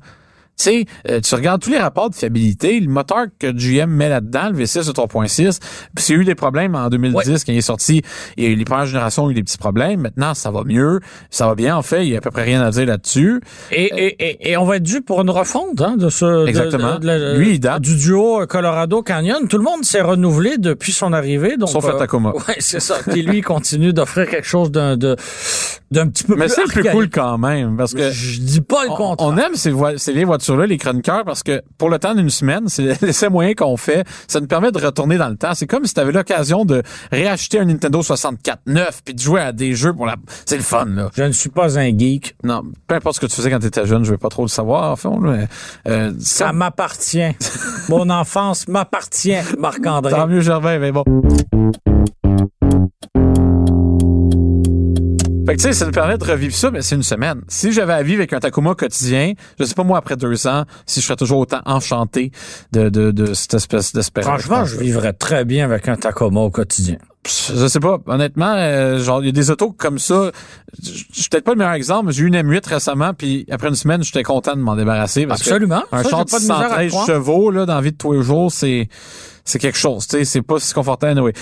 Tu 0.57 0.63
sais, 0.63 0.85
euh, 1.09 1.19
tu 1.21 1.35
regardes 1.35 1.61
tous 1.61 1.69
les 1.69 1.77
rapports 1.77 2.09
de 2.09 2.15
fiabilité, 2.15 2.79
le 2.79 2.89
moteur 2.89 3.27
que 3.37 3.51
GM 3.51 3.91
met 3.91 4.09
là-dedans, 4.09 4.49
le 4.51 4.57
V6 4.63 4.87
de 4.87 4.91
3.6, 4.91 5.59
puis 5.95 6.13
a 6.13 6.17
eu 6.17 6.25
des 6.25 6.33
problèmes 6.33 6.73
en 6.73 6.89
2010 6.89 7.43
quand 7.43 7.51
il 7.51 7.59
est 7.59 7.61
sorti, 7.61 8.01
et 8.37 8.55
les 8.55 8.65
premières 8.65 8.87
générations 8.87 9.25
ont 9.25 9.29
eu 9.29 9.35
des 9.35 9.43
petits 9.43 9.59
problèmes. 9.59 10.01
Maintenant, 10.01 10.33
ça 10.33 10.49
va 10.49 10.63
mieux, 10.63 10.99
ça 11.29 11.45
va 11.45 11.53
bien 11.53 11.77
en 11.77 11.83
fait, 11.83 12.05
il 12.07 12.09
y 12.09 12.15
a 12.15 12.17
à 12.17 12.21
peu 12.21 12.31
près 12.31 12.41
rien 12.43 12.61
à 12.63 12.71
dire 12.71 12.87
là-dessus. 12.87 13.39
Et, 13.71 13.83
et, 13.83 14.29
et, 14.29 14.51
et 14.51 14.57
on 14.57 14.65
va 14.65 14.77
être 14.77 14.83
dû 14.83 15.01
pour 15.01 15.21
une 15.21 15.29
refonte 15.29 15.79
hein, 15.79 15.95
de 15.95 16.09
ce 16.09 16.25
de- 16.25 16.47
Exactement. 16.47 16.95
de- 16.95 16.99
de 17.01 17.05
la- 17.07 17.33
Lui, 17.35 17.51
il 17.51 17.59
date. 17.59 17.81
du 17.83 17.95
duo 17.95 18.43
Colorado 18.47 19.03
Canyon. 19.03 19.47
Tout 19.47 19.57
le 19.59 19.63
monde 19.63 19.83
s'est 19.85 20.01
renouvelé 20.01 20.57
depuis 20.57 20.91
son 20.91 21.13
arrivée. 21.13 21.57
Donc, 21.57 21.69
Sauf 21.69 21.85
le 21.87 21.97
Tacoma. 21.99 22.31
Ouais, 22.47 22.55
c'est 22.59 22.79
ça. 22.79 22.95
Qui 23.13 23.21
lui 23.21 23.41
continue 23.41 23.93
d'offrir 23.93 24.27
quelque 24.27 24.47
chose 24.47 24.71
d'un 24.71 24.97
de, 24.97 25.15
d'un 25.91 26.07
petit 26.07 26.23
peu 26.23 26.35
Mais 26.35 26.45
plus. 26.45 26.53
c'est 26.55 26.63
le 26.63 26.81
plus 26.81 26.89
cool 26.91 27.09
quand 27.09 27.37
même, 27.37 27.77
parce 27.77 27.93
que 27.93 28.11
Je 28.11 28.39
dis 28.39 28.61
pas 28.61 28.83
le 28.85 28.91
on, 28.91 28.95
contraire. 28.95 29.27
on 29.29 29.37
aime 29.37 29.55
ces, 29.55 29.71
voitures-là, 30.23 30.65
les 30.65 30.77
chroniqueurs, 30.77 31.23
parce 31.23 31.43
que 31.43 31.61
pour 31.77 31.89
le 31.89 31.99
temps 31.99 32.13
d'une 32.15 32.29
semaine, 32.29 32.67
c'est 32.67 33.01
l'essai 33.01 33.29
moyen 33.29 33.53
qu'on 33.53 33.77
fait, 33.77 34.05
ça 34.27 34.39
nous 34.39 34.47
permet 34.47 34.71
de 34.71 34.79
retourner 34.83 35.17
dans 35.17 35.29
le 35.29 35.37
temps. 35.37 35.53
C'est 35.53 35.67
comme 35.67 35.85
si 35.85 35.93
tu 35.93 35.99
avais 35.99 36.11
l'occasion 36.11 36.65
de 36.65 36.83
réacheter 37.11 37.59
un 37.59 37.65
Nintendo 37.65 38.01
64 38.01 38.61
neuf 38.67 39.01
puis 39.05 39.13
de 39.13 39.19
jouer 39.19 39.41
à 39.41 39.51
des 39.51 39.73
jeux 39.75 39.93
pour 39.93 40.05
la... 40.05 40.15
C'est 40.45 40.57
le 40.57 40.63
fun, 40.63 40.85
là. 40.85 41.09
Je 41.15 41.23
ne 41.23 41.31
suis 41.31 41.49
pas 41.49 41.79
un 41.79 41.97
geek. 41.97 42.35
Non, 42.43 42.63
peu 42.87 42.95
importe 42.95 43.15
ce 43.15 43.21
que 43.21 43.25
tu 43.27 43.35
faisais 43.35 43.49
quand 43.49 43.59
tu 43.59 43.67
étais 43.67 43.85
jeune, 43.85 44.03
je 44.03 44.11
veux 44.11 44.17
pas 44.17 44.29
trop 44.29 44.43
le 44.43 44.49
savoir, 44.49 44.91
en 44.91 44.95
fond. 44.95 45.19
là, 45.21 45.31
mais, 45.31 45.47
euh, 45.91 46.11
Ça 46.19 46.47
ça, 46.47 46.53
m'appartient. 46.53 47.35
Mon 47.89 48.09
enfance 48.09 48.67
m'appartient, 48.67 49.35
Marc-André. 49.57 50.11
tant 50.11 50.27
mieux, 50.27 50.41
Gervais, 50.41 50.79
mais 50.79 50.91
bon. 50.91 51.03
Fait 55.47 55.55
que 55.55 55.61
tu 55.61 55.67
sais, 55.67 55.73
ça 55.73 55.85
nous 55.85 55.91
permet 55.91 56.17
de 56.17 56.23
revivre 56.25 56.53
ça, 56.53 56.71
mais 56.71 56.81
c'est 56.81 56.95
une 56.95 57.03
semaine. 57.03 57.41
Si 57.47 57.71
j'avais 57.71 57.93
à 57.93 58.03
vivre 58.03 58.19
avec 58.19 58.33
un 58.33 58.39
Tacoma 58.39 58.75
quotidien, 58.75 59.31
je 59.57 59.63
sais 59.63 59.75
pas 59.75 59.83
moi, 59.83 59.97
après 59.97 60.17
deux 60.17 60.45
ans, 60.45 60.65
si 60.85 60.99
je 60.99 61.05
serais 61.05 61.15
toujours 61.15 61.39
autant 61.39 61.61
enchanté 61.65 62.31
de, 62.73 62.89
de, 62.89 63.11
de 63.11 63.33
cette 63.33 63.53
espèce 63.53 63.93
d'espérance. 63.93 64.41
Franchement, 64.41 64.65
je 64.65 64.75
vivrais 64.77 65.13
très 65.13 65.45
bien 65.45 65.63
avec 65.63 65.87
un 65.87 65.95
Tacoma 65.95 66.41
au 66.41 66.51
quotidien. 66.51 66.97
Je 67.25 67.67
sais 67.67 67.79
pas. 67.79 67.97
Honnêtement, 68.07 68.53
euh, 68.55 68.99
genre, 68.99 69.21
il 69.21 69.27
y 69.27 69.29
a 69.29 69.31
des 69.31 69.49
autos 69.49 69.71
comme 69.71 69.99
ça. 69.99 70.31
Je 70.81 70.91
suis 71.11 71.29
peut-être 71.29 71.43
pas 71.43 71.51
le 71.51 71.57
meilleur 71.57 71.73
exemple, 71.73 72.07
mais 72.07 72.11
j'ai 72.13 72.23
eu 72.23 72.27
une 72.27 72.35
M8 72.35 72.67
récemment, 72.67 73.13
puis 73.13 73.45
après 73.49 73.69
une 73.69 73.75
semaine, 73.75 74.03
j'étais 74.03 74.23
content 74.23 74.55
de 74.55 74.61
m'en 74.61 74.75
débarrasser. 74.75 75.27
Parce 75.27 75.43
que 75.43 75.49
Absolument. 75.49 75.83
Un 75.91 76.03
Ça, 76.03 76.09
j'ai 76.09 76.23
de 76.25 76.29
pas 76.29 76.39
de 76.39 76.43
misère 76.43 76.55
à 76.57 76.69
113 76.69 76.91
croire. 76.91 77.05
chevaux, 77.07 77.51
là, 77.51 77.65
dans 77.65 77.75
la 77.75 77.81
vie 77.81 77.91
de 77.91 77.97
tous 77.97 78.13
les 78.13 78.21
jours, 78.21 78.51
c'est, 78.51 78.87
c'est 79.43 79.59
quelque 79.59 79.77
chose, 79.77 80.07
tu 80.07 80.17
sais, 80.17 80.25
c'est 80.25 80.41
pas 80.41 80.59
si 80.59 80.73
confortable, 80.73 81.17
anyway. 81.17 81.33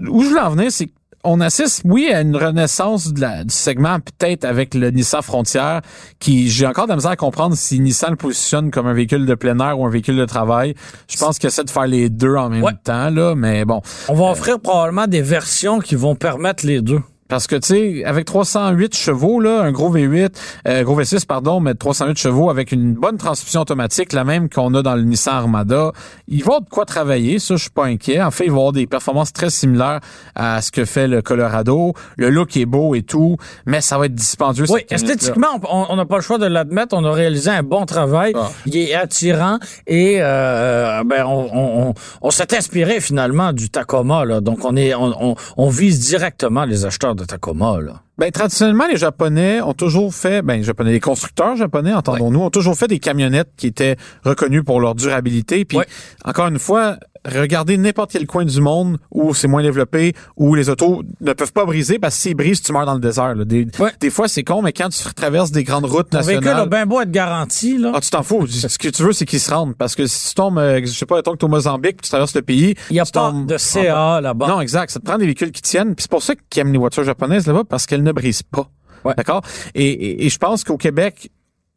Où 0.00 0.22
je 0.22 0.28
voulais 0.28 0.40
en 0.40 0.50
venir, 0.50 0.70
c'est 0.70 0.90
on 1.26 1.40
assiste, 1.40 1.82
oui, 1.84 2.08
à 2.12 2.20
une 2.22 2.36
renaissance 2.36 3.12
de 3.12 3.20
la- 3.20 3.44
du 3.44 3.54
segment, 3.54 3.98
peut-être 4.00 4.44
avec 4.44 4.74
le 4.74 4.90
Nissan 4.90 5.22
Frontier, 5.22 5.78
qui, 6.18 6.48
j'ai 6.48 6.66
encore 6.66 6.84
de 6.84 6.90
la 6.90 6.96
misère 6.96 7.10
à 7.10 7.16
comprendre 7.16 7.54
si 7.56 7.80
Nissan 7.80 8.10
le 8.10 8.16
positionne 8.16 8.70
comme 8.70 8.86
un 8.86 8.92
véhicule 8.94 9.26
de 9.26 9.34
plein 9.34 9.58
air 9.60 9.78
ou 9.78 9.86
un 9.86 9.90
véhicule 9.90 10.16
de 10.16 10.24
travail. 10.24 10.74
Je 11.10 11.16
pense 11.18 11.38
qu'il 11.38 11.48
essaie 11.48 11.64
de 11.64 11.70
faire 11.70 11.86
les 11.86 12.08
deux 12.08 12.34
en 12.36 12.48
même 12.48 12.62
Ouais. 12.62 12.72
temps, 12.84 13.10
là, 13.10 13.34
mais 13.34 13.64
bon. 13.64 13.82
On 14.08 14.14
va 14.14 14.24
offrir 14.30 14.60
probablement 14.60 15.06
des 15.06 15.22
versions 15.22 15.80
qui 15.80 15.94
vont 15.96 16.14
permettre 16.14 16.64
les 16.66 16.80
deux. 16.80 17.00
Parce 17.28 17.46
que, 17.46 17.56
tu 17.56 17.68
sais, 17.68 18.04
avec 18.04 18.24
308 18.24 18.94
chevaux, 18.94 19.40
là, 19.40 19.62
un 19.62 19.72
gros 19.72 19.94
V8, 19.94 20.30
euh, 20.68 20.82
gros 20.84 21.00
V6, 21.00 21.26
pardon, 21.26 21.60
mais 21.60 21.74
308 21.74 22.16
chevaux 22.16 22.50
avec 22.50 22.72
une 22.72 22.94
bonne 22.94 23.16
transmission 23.16 23.62
automatique, 23.62 24.12
la 24.12 24.24
même 24.24 24.48
qu'on 24.48 24.72
a 24.74 24.82
dans 24.82 24.94
le 24.94 25.02
Nissan 25.02 25.34
Armada, 25.34 25.92
il 26.28 26.44
va 26.44 26.60
de 26.60 26.68
quoi 26.68 26.84
travailler, 26.84 27.38
ça, 27.38 27.56
je 27.56 27.62
suis 27.62 27.70
pas 27.70 27.86
inquiet. 27.86 28.22
En 28.22 28.30
fait, 28.30 28.44
il 28.44 28.50
va 28.50 28.58
avoir 28.58 28.72
des 28.72 28.86
performances 28.86 29.32
très 29.32 29.50
similaires 29.50 30.00
à 30.34 30.62
ce 30.62 30.70
que 30.70 30.84
fait 30.84 31.08
le 31.08 31.22
Colorado. 31.22 31.94
Le 32.16 32.30
look 32.30 32.56
est 32.56 32.66
beau 32.66 32.94
et 32.94 33.02
tout, 33.02 33.36
mais 33.64 33.80
ça 33.80 33.98
va 33.98 34.06
être 34.06 34.14
dispendieux. 34.14 34.66
Oui, 34.68 34.82
esthétiquement, 34.90 35.60
on 35.68 35.96
n'a 35.96 36.06
pas 36.06 36.16
le 36.16 36.22
choix 36.22 36.38
de 36.38 36.46
l'admettre. 36.46 36.96
On 36.96 37.04
a 37.04 37.12
réalisé 37.12 37.50
un 37.50 37.62
bon 37.62 37.86
travail. 37.86 38.32
Ah. 38.36 38.50
Il 38.66 38.76
est 38.76 38.94
attirant 38.94 39.58
et 39.86 40.18
euh, 40.20 41.02
ben, 41.04 41.24
on, 41.26 41.48
on, 41.52 41.94
on 42.22 42.30
s'est 42.30 42.56
inspiré 42.56 43.00
finalement 43.00 43.52
du 43.52 43.70
Tacoma. 43.70 44.24
Là. 44.24 44.40
Donc, 44.40 44.64
on, 44.64 44.76
est, 44.76 44.94
on, 44.94 45.34
on 45.56 45.68
vise 45.68 46.00
directement 46.00 46.64
les 46.64 46.84
acheteurs 46.84 47.15
de 47.16 47.24
Tacoma. 47.24 47.80
Là. 47.80 48.02
Ben, 48.18 48.30
traditionnellement, 48.30 48.86
les 48.86 48.96
Japonais 48.96 49.60
ont 49.60 49.74
toujours 49.74 50.14
fait, 50.14 50.42
ben, 50.42 50.56
les 50.56 50.62
Japonais, 50.62 50.92
les 50.92 51.00
constructeurs 51.00 51.56
japonais, 51.56 51.92
entendons-nous, 51.92 52.40
ont 52.40 52.50
toujours 52.50 52.76
fait 52.76 52.88
des 52.88 52.98
camionnettes 52.98 53.50
qui 53.56 53.66
étaient 53.66 53.96
reconnues 54.24 54.62
pour 54.62 54.80
leur 54.80 54.94
durabilité. 54.94 55.64
Puis, 55.64 55.78
encore 56.24 56.48
une 56.48 56.58
fois, 56.58 56.96
regardez 57.26 57.76
n'importe 57.76 58.12
quel 58.12 58.26
coin 58.26 58.44
du 58.44 58.60
monde 58.60 58.98
où 59.10 59.34
c'est 59.34 59.48
moins 59.48 59.62
développé, 59.62 60.14
où 60.36 60.54
les 60.54 60.68
autos 60.68 61.02
ne 61.20 61.32
peuvent 61.32 61.52
pas 61.52 61.64
briser 61.64 61.98
parce 61.98 62.16
que 62.16 62.22
s'ils 62.22 62.34
brisent, 62.34 62.62
tu 62.62 62.72
meurs 62.72 62.86
dans 62.86 62.94
le 62.94 63.00
désert. 63.00 63.34
Des, 63.36 63.66
des, 64.00 64.10
fois, 64.10 64.28
c'est 64.28 64.44
con, 64.44 64.62
mais 64.62 64.72
quand 64.72 64.88
tu 64.88 65.02
traverses 65.14 65.50
des 65.50 65.64
grandes 65.64 65.86
routes 65.86 66.12
nationales... 66.12 66.42
Le 66.42 66.48
véhicule 66.48 66.62
a 66.62 66.66
bien 66.66 66.86
beau 66.86 67.00
être 67.00 67.10
garanti. 67.10 67.78
Là. 67.78 67.92
Ah, 67.94 68.00
tu 68.00 68.10
t'en 68.10 68.22
fous. 68.22 68.46
Ce 68.46 68.78
que 68.78 68.88
tu 68.88 69.02
veux, 69.02 69.12
c'est 69.12 69.26
qu'ils 69.26 69.40
se 69.40 69.52
rendent. 69.52 69.74
Parce 69.76 69.94
que 69.94 70.06
si 70.06 70.28
tu 70.28 70.34
tombes, 70.34 70.58
euh, 70.58 70.80
je 70.80 70.86
sais 70.86 71.06
pas, 71.06 71.22
tant 71.22 71.32
que 71.32 71.38
tu 71.38 71.44
au 71.44 71.48
Mozambique, 71.48 72.02
tu 72.02 72.08
traverses 72.08 72.34
le 72.34 72.42
pays... 72.42 72.74
Il 72.90 72.94
n'y 72.94 73.00
a 73.00 73.04
pas 73.04 73.32
de 73.32 73.56
CA 73.58 74.20
là-bas. 74.20 74.48
Non, 74.48 74.60
exact. 74.60 74.90
Ça 74.90 75.00
te 75.00 75.04
prend 75.04 75.18
des 75.18 75.26
véhicules 75.26 75.52
qui 75.52 75.62
tiennent. 75.62 75.94
Puis 75.94 76.02
c'est 76.02 76.10
pour 76.10 76.22
ça 76.22 76.34
qu'ils 76.48 76.60
aiment 76.60 76.72
les 76.72 76.78
voitures 76.78 77.04
japonaises 77.04 77.46
là-bas, 77.46 77.64
parce 77.68 77.86
qu'elles 77.86 78.02
ne 78.02 78.12
brisent 78.12 78.42
pas. 78.42 78.68
D'accord? 79.16 79.42
Et, 79.74 80.26
et, 80.26 80.28
je 80.28 80.38
pense 80.38 80.64
qu'au 80.64 80.76
Québec, 80.76 81.30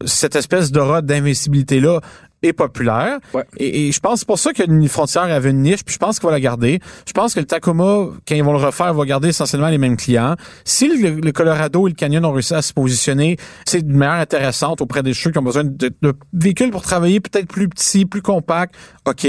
cette 0.06 0.36
espèce 0.36 0.72
d'aura 0.72 1.02
d'invincibilité-là 1.02 2.02
est 2.44 2.54
populaire. 2.54 3.20
Et, 3.58 3.92
je 3.92 4.00
pense 4.00 4.20
c'est 4.20 4.28
pour 4.28 4.40
ça 4.40 4.54
que 4.54 4.64
Frontière 4.88 5.24
avait 5.24 5.52
une 5.52 5.62
niche, 5.62 5.84
puis 5.84 5.94
je 5.94 6.00
pense 6.00 6.20
qu'il 6.20 6.28
va 6.28 6.34
la 6.34 6.40
garder. 6.40 6.80
Je 7.08 7.14
pense 7.14 7.34
que 7.34 7.40
le 7.40 7.46
Tacoma, 7.46 8.08
quand 8.28 8.36
ils 8.36 8.44
vont 8.44 8.54
le 8.54 8.64
refaire, 8.64 8.94
va 8.94 9.06
garder 9.06 9.30
essentiellement 9.30 9.70
les 9.70 9.78
mêmes 9.78 9.98
clients. 9.98 10.36
Si 10.66 10.88
le, 10.88 11.32
Colorado 11.32 11.88
et 11.88 11.92
le 11.92 11.96
Canyon 11.96 12.26
ont 12.26 12.32
réussi 12.32 12.54
à 12.54 12.62
se 12.62 12.74
positionner, 12.74 13.38
c'est 13.66 13.80
une 13.80 13.96
manière 13.96 14.20
intéressante 14.20 14.82
auprès 14.82 15.04
des 15.04 15.14
cheveux 15.14 15.32
qui 15.32 15.40
ont 15.40 15.44
besoin 15.44 15.64
de, 15.64 15.92
véhicules 16.34 16.72
pour 16.72 16.82
travailler 16.82 17.20
peut-être 17.20 17.48
plus 17.48 17.70
petits, 17.70 18.06
plus 18.06 18.22
compacts. 18.22 18.76
OK. 19.06 19.28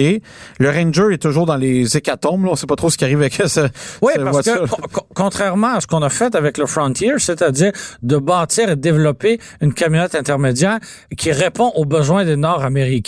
Le 0.58 0.70
Ranger 0.70 1.12
est 1.12 1.22
toujours 1.22 1.46
dans 1.46 1.56
les 1.56 1.96
hécatombes. 1.96 2.44
Là. 2.44 2.52
On 2.52 2.56
sait 2.56 2.66
pas 2.66 2.76
trop 2.76 2.90
ce 2.90 2.96
qui 2.96 3.04
arrive 3.04 3.20
avec 3.20 3.34
ça. 3.34 3.68
Oui, 4.02 4.12
parce 4.16 4.42
que 4.42 4.66
contrairement 5.14 5.74
à 5.74 5.80
ce 5.80 5.86
qu'on 5.86 6.02
a 6.02 6.10
fait 6.10 6.34
avec 6.34 6.58
le 6.58 6.66
Frontier, 6.66 7.12
c'est-à-dire 7.18 7.72
de 8.02 8.16
bâtir 8.16 8.70
et 8.70 8.76
développer 8.76 9.38
une 9.60 9.72
camionnette 9.72 10.14
intermédiaire 10.14 10.78
qui 11.16 11.32
répond 11.32 11.72
aux 11.74 11.84
besoins 11.84 12.24
des 12.24 12.36
Nord-Américains, 12.36 12.99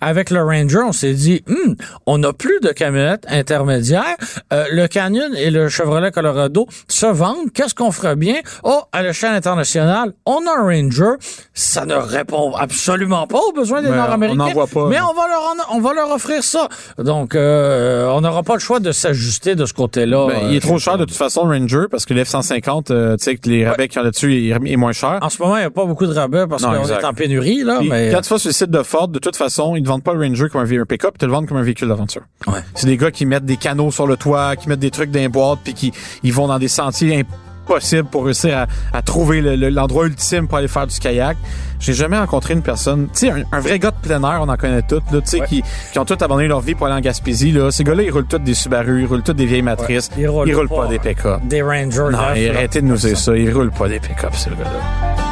avec 0.00 0.30
le 0.30 0.42
Ranger, 0.42 0.82
on 0.86 0.92
s'est 0.92 1.14
dit, 1.14 1.42
hmm, 1.46 1.74
on 2.06 2.18
n'a 2.18 2.32
plus 2.32 2.60
de 2.60 2.70
camionnettes 2.70 3.26
intermédiaires. 3.28 4.16
Euh, 4.52 4.66
le 4.70 4.86
Canyon 4.88 5.34
et 5.36 5.50
le 5.50 5.68
Chevrolet 5.68 6.10
Colorado 6.10 6.66
se 6.88 7.06
vendent. 7.06 7.52
Qu'est-ce 7.52 7.74
qu'on 7.74 7.92
ferait 7.92 8.16
bien? 8.16 8.36
Oh, 8.62 8.82
à 8.92 9.02
l'échelle 9.02 9.34
internationale, 9.34 10.12
on 10.26 10.46
a 10.46 10.58
un 10.58 10.62
Ranger. 10.62 11.14
Ça 11.54 11.86
ne 11.86 11.94
répond 11.94 12.54
absolument 12.54 13.26
pas 13.26 13.38
aux 13.38 13.52
besoins 13.52 13.82
des 13.82 13.90
Nord-Américains. 13.90 14.54
Mais 14.88 15.00
on 15.00 15.14
va 15.14 15.28
leur 15.28 15.40
on 15.72 15.80
va 15.80 15.94
leur 15.94 16.10
offrir 16.10 16.42
ça. 16.42 16.68
Donc, 16.98 17.34
euh, 17.34 18.08
on 18.08 18.20
n'aura 18.20 18.42
pas 18.42 18.54
le 18.54 18.60
choix 18.60 18.80
de 18.80 18.92
s'ajuster 18.92 19.54
de 19.54 19.66
ce 19.66 19.72
côté-là. 19.72 20.26
Ben, 20.28 20.48
il 20.48 20.56
est 20.56 20.60
trop 20.60 20.78
cher 20.78 20.98
de 20.98 21.04
toute 21.04 21.16
façon, 21.16 21.46
le 21.46 21.56
Ranger, 21.56 21.86
parce 21.90 22.06
que 22.06 22.14
l'F-150, 22.14 22.90
euh, 22.90 23.16
tu 23.16 23.24
sais, 23.24 23.36
que 23.36 23.48
les 23.48 23.66
rabais 23.66 23.88
qu'il 23.88 23.96
y 23.96 24.00
a 24.00 24.04
là-dessus 24.04 24.48
est, 24.48 24.76
moins 24.76 24.92
cher. 24.92 25.18
En 25.22 25.28
ce 25.28 25.40
moment, 25.42 25.56
il 25.56 25.60
n'y 25.60 25.66
a 25.66 25.70
pas 25.70 25.84
beaucoup 25.84 26.06
de 26.06 26.12
rabais 26.12 26.46
parce 26.48 26.62
qu'on 26.62 26.72
est 26.72 27.04
en 27.04 27.14
pénurie, 27.14 27.62
là. 27.62 27.80
mais... 27.82 28.10
Quand 28.12 28.20
tu 28.20 28.30
vas 28.30 28.38
sur 28.38 28.48
le 28.48 28.54
site 28.54 28.70
de 28.70 28.82
Ford, 28.82 29.08
de 29.08 29.18
toute 29.18 29.36
façon, 29.44 29.76
ils 29.76 29.82
ne 29.82 29.88
vendent 29.88 30.02
pas 30.02 30.14
le 30.14 30.20
Ranger 30.20 30.48
comme 30.50 30.62
un, 30.62 30.84
pick-up, 30.84 31.12
ils 31.14 31.18
te 31.18 31.26
le 31.26 31.32
vendent 31.32 31.46
comme 31.46 31.58
un 31.58 31.62
véhicule 31.62 31.88
d'aventure. 31.88 32.22
Ouais. 32.46 32.60
C'est 32.74 32.86
des 32.86 32.96
gars 32.96 33.10
qui 33.10 33.26
mettent 33.26 33.44
des 33.44 33.56
canaux 33.56 33.90
sur 33.90 34.06
le 34.06 34.16
toit, 34.16 34.56
qui 34.56 34.68
mettent 34.68 34.80
des 34.80 34.90
trucs 34.90 35.10
dans 35.10 35.20
les 35.20 35.28
boîtes, 35.28 35.60
puis 35.64 35.74
qui 35.74 35.92
ils 36.22 36.32
vont 36.32 36.46
dans 36.46 36.58
des 36.58 36.68
sentiers 36.68 37.24
impossibles 37.66 38.08
pour 38.08 38.24
réussir 38.24 38.66
à, 38.92 39.02
trouver 39.02 39.40
l'endroit 39.70 40.06
ultime 40.06 40.48
pour 40.48 40.58
aller 40.58 40.68
faire 40.68 40.86
du 40.86 40.98
kayak. 40.98 41.36
J'ai 41.78 41.94
jamais 41.94 42.18
rencontré 42.18 42.54
une 42.54 42.62
personne, 42.62 43.08
tu 43.12 43.26
sais, 43.26 43.32
un, 43.52 43.60
vrai 43.60 43.78
gars 43.78 43.90
de 43.90 43.96
plein 44.06 44.22
air, 44.22 44.40
on 44.42 44.48
en 44.48 44.56
connaît 44.56 44.82
tous, 44.82 45.00
tu 45.10 45.20
sais, 45.24 45.40
qui, 45.40 45.62
qui 45.92 45.98
ont 45.98 46.04
tous 46.04 46.22
abandonné 46.22 46.48
leur 46.48 46.60
vie 46.60 46.74
pour 46.74 46.86
aller 46.86 46.96
en 46.96 47.00
Gaspésie, 47.00 47.52
là. 47.52 47.70
Ces 47.70 47.84
gars-là, 47.84 48.02
ils 48.02 48.10
roulent 48.10 48.26
tous 48.26 48.38
des 48.38 48.54
Subaru, 48.54 49.02
ils 49.02 49.06
roulent 49.06 49.22
tous 49.22 49.32
des 49.32 49.46
vieilles 49.46 49.62
matrices. 49.62 50.10
Ils 50.18 50.28
roulent, 50.28 50.68
pas, 50.68 50.88
des 50.88 50.98
pick-up. 50.98 51.40
Des 51.44 51.62
Rangers. 51.62 52.10
Non, 52.12 52.18
arrêtez 52.18 52.82
de 52.82 52.86
nous 52.86 52.96
dire 52.96 53.16
ça. 53.16 53.36
Ils 53.36 53.52
roulent 53.52 53.72
pas 53.72 53.88
des 53.88 54.00
pick-up, 54.00 54.34
ces 54.34 54.50
gars-là. 54.50 55.29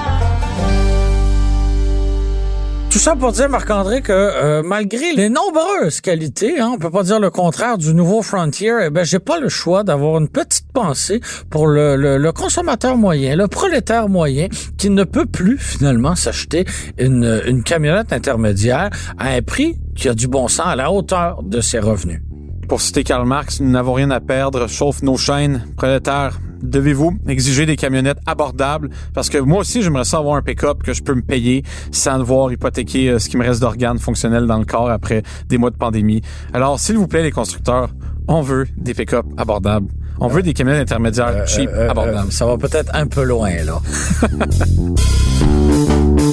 Tout 2.91 2.99
ça 2.99 3.15
pour 3.15 3.33
dire, 3.33 3.51
Marc-André, 3.51 4.01
que 4.01 4.13
euh, 4.13 4.63
malgré 4.65 5.13
les 5.13 5.29
nombreuses 5.29 6.01
qualités, 6.01 6.59
hein, 6.59 6.71
on 6.73 6.79
peut 6.79 6.91
pas 6.91 7.03
dire 7.03 7.21
le 7.21 7.29
contraire 7.29 7.77
du 7.77 7.93
nouveau 7.93 8.23
Frontier, 8.23 8.73
eh 8.87 8.91
ben 8.91 9.05
j'ai 9.05 9.19
pas 9.19 9.39
le 9.39 9.51
choix 9.51 9.85
d'avoir 9.85 10.19
une 10.19 10.29
petite 10.29 10.73
pensée 10.73 11.21
pour 11.51 11.67
le, 11.67 12.31
consommateur 12.33 12.97
moyen, 12.97 13.37
le 13.37 13.47
prolétaire 13.47 14.09
moyen, 14.09 14.49
qui 14.79 14.89
ne 14.89 15.05
peut 15.05 15.27
plus 15.27 15.59
finalement 15.59 16.17
s'acheter 16.17 16.65
une, 16.99 17.43
une 17.47 17.63
camionnette 17.63 18.15
intermédiaire 18.15 18.89
à 19.19 19.29
un 19.29 19.43
prix 19.43 19.77
qui 19.95 20.09
a 20.09 20.15
du 20.15 20.27
bon 20.27 20.49
sens 20.49 20.69
à 20.69 20.75
la 20.75 20.91
hauteur 20.91 21.43
de 21.43 21.61
ses 21.61 21.81
revenus. 21.81 22.23
Pour 22.69 22.81
citer 22.81 23.05
Karl 23.05 23.27
Marx, 23.27 23.61
nous 23.61 23.71
n'avons 23.71 23.93
rien 23.93 24.11
à 24.11 24.21
perdre, 24.21 24.67
chauffe 24.67 25.03
nos 25.03 25.19
chaînes, 25.19 25.67
prolétaires, 25.77 26.39
devez-vous 26.63 27.19
exiger 27.29 27.67
des 27.67 27.77
camionnettes 27.77 28.19
abordables? 28.27 28.91
Parce 29.15 29.29
que 29.29 29.39
moi 29.39 29.61
aussi 29.61 29.83
j'aimerais 29.83 30.05
ça 30.05 30.19
avoir 30.19 30.37
un 30.37 30.43
pick-up 30.43 30.83
que 30.83 30.93
je 30.93 31.03
peux 31.03 31.15
me 31.15 31.23
payer 31.23 31.63
sans 31.91 32.19
devoir 32.19 32.53
hypothéquer 32.53 33.11
euh, 33.11 33.19
ce 33.19 33.29
qui 33.29 33.37
me 33.37 33.45
reste 33.45 33.61
d'organes 33.61 33.99
fonctionnels 33.99 34.47
dans 34.47 34.59
le 34.59 34.65
corps 34.65 34.91
après 34.91 35.23
des 35.49 35.59
mois 35.59 35.71
de 35.71 35.77
pandémie. 35.77 36.23
Alors 36.53 36.79
s'il 36.81 36.97
vous 36.97 37.09
plaît 37.09 37.23
les 37.23 37.33
constructeurs, 37.33 37.91
on 38.27 38.43
veut 38.43 38.67
des 38.77 38.95
pick-up 38.95 39.27
abordables. 39.37 39.89
On 40.21 40.29
veut 40.29 40.43
des 40.43 40.53
camionnettes 40.53 40.83
intermédiaires 40.83 41.29
euh, 41.29 41.47
cheap 41.47 41.71
euh, 41.73 41.91
abordables. 41.91 42.33
ça 42.33 42.45
va 42.47 42.57
peut-être 42.57 42.95
un 42.95 43.07
peu 43.07 43.23
loin 43.23 43.51
là. 43.65 43.81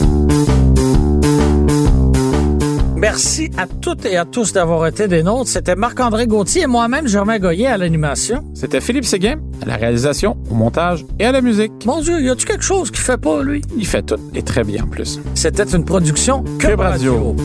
Merci 3.06 3.52
à 3.56 3.68
toutes 3.68 4.04
et 4.08 4.18
à 4.18 4.26
tous 4.26 4.52
d'avoir 4.52 4.88
été 4.88 5.08
des 5.08 5.22
nôtres. 5.22 5.48
C'était 5.48 5.76
Marc-André 5.76 6.26
Gauthier 6.26 6.63
et 6.63 6.65
moi-même, 6.65 7.08
Germain 7.08 7.38
Goyer 7.38 7.68
à 7.68 7.78
l'animation. 7.78 8.44
C'était 8.56 8.82
Philippe 8.82 9.06
Séguin 9.06 9.36
à 9.62 9.68
la 9.68 9.76
réalisation, 9.76 10.36
au 10.50 10.56
montage 10.56 11.06
et 11.20 11.26
à 11.26 11.32
la 11.32 11.41
musique. 11.41 11.72
Mon 11.86 12.02
Dieu, 12.02 12.20
y 12.20 12.32
a-tu 12.32 12.48
quelque 12.48 12.63
chose 12.63 12.89
qu'il 12.89 13.02
fait 13.02 13.20
pas, 13.20 13.44
lui? 13.44 13.62
Il 13.78 13.86
fait 13.86 14.02
tout 14.02 14.18
et 14.34 14.41
très 14.41 14.63
bien 14.63 14.86
en 14.86 14.88
plus. 14.88 15.20
C'était 15.36 15.65
une 15.65 15.86
production 15.86 16.44
que 16.58 16.76
Radio. 16.76 17.36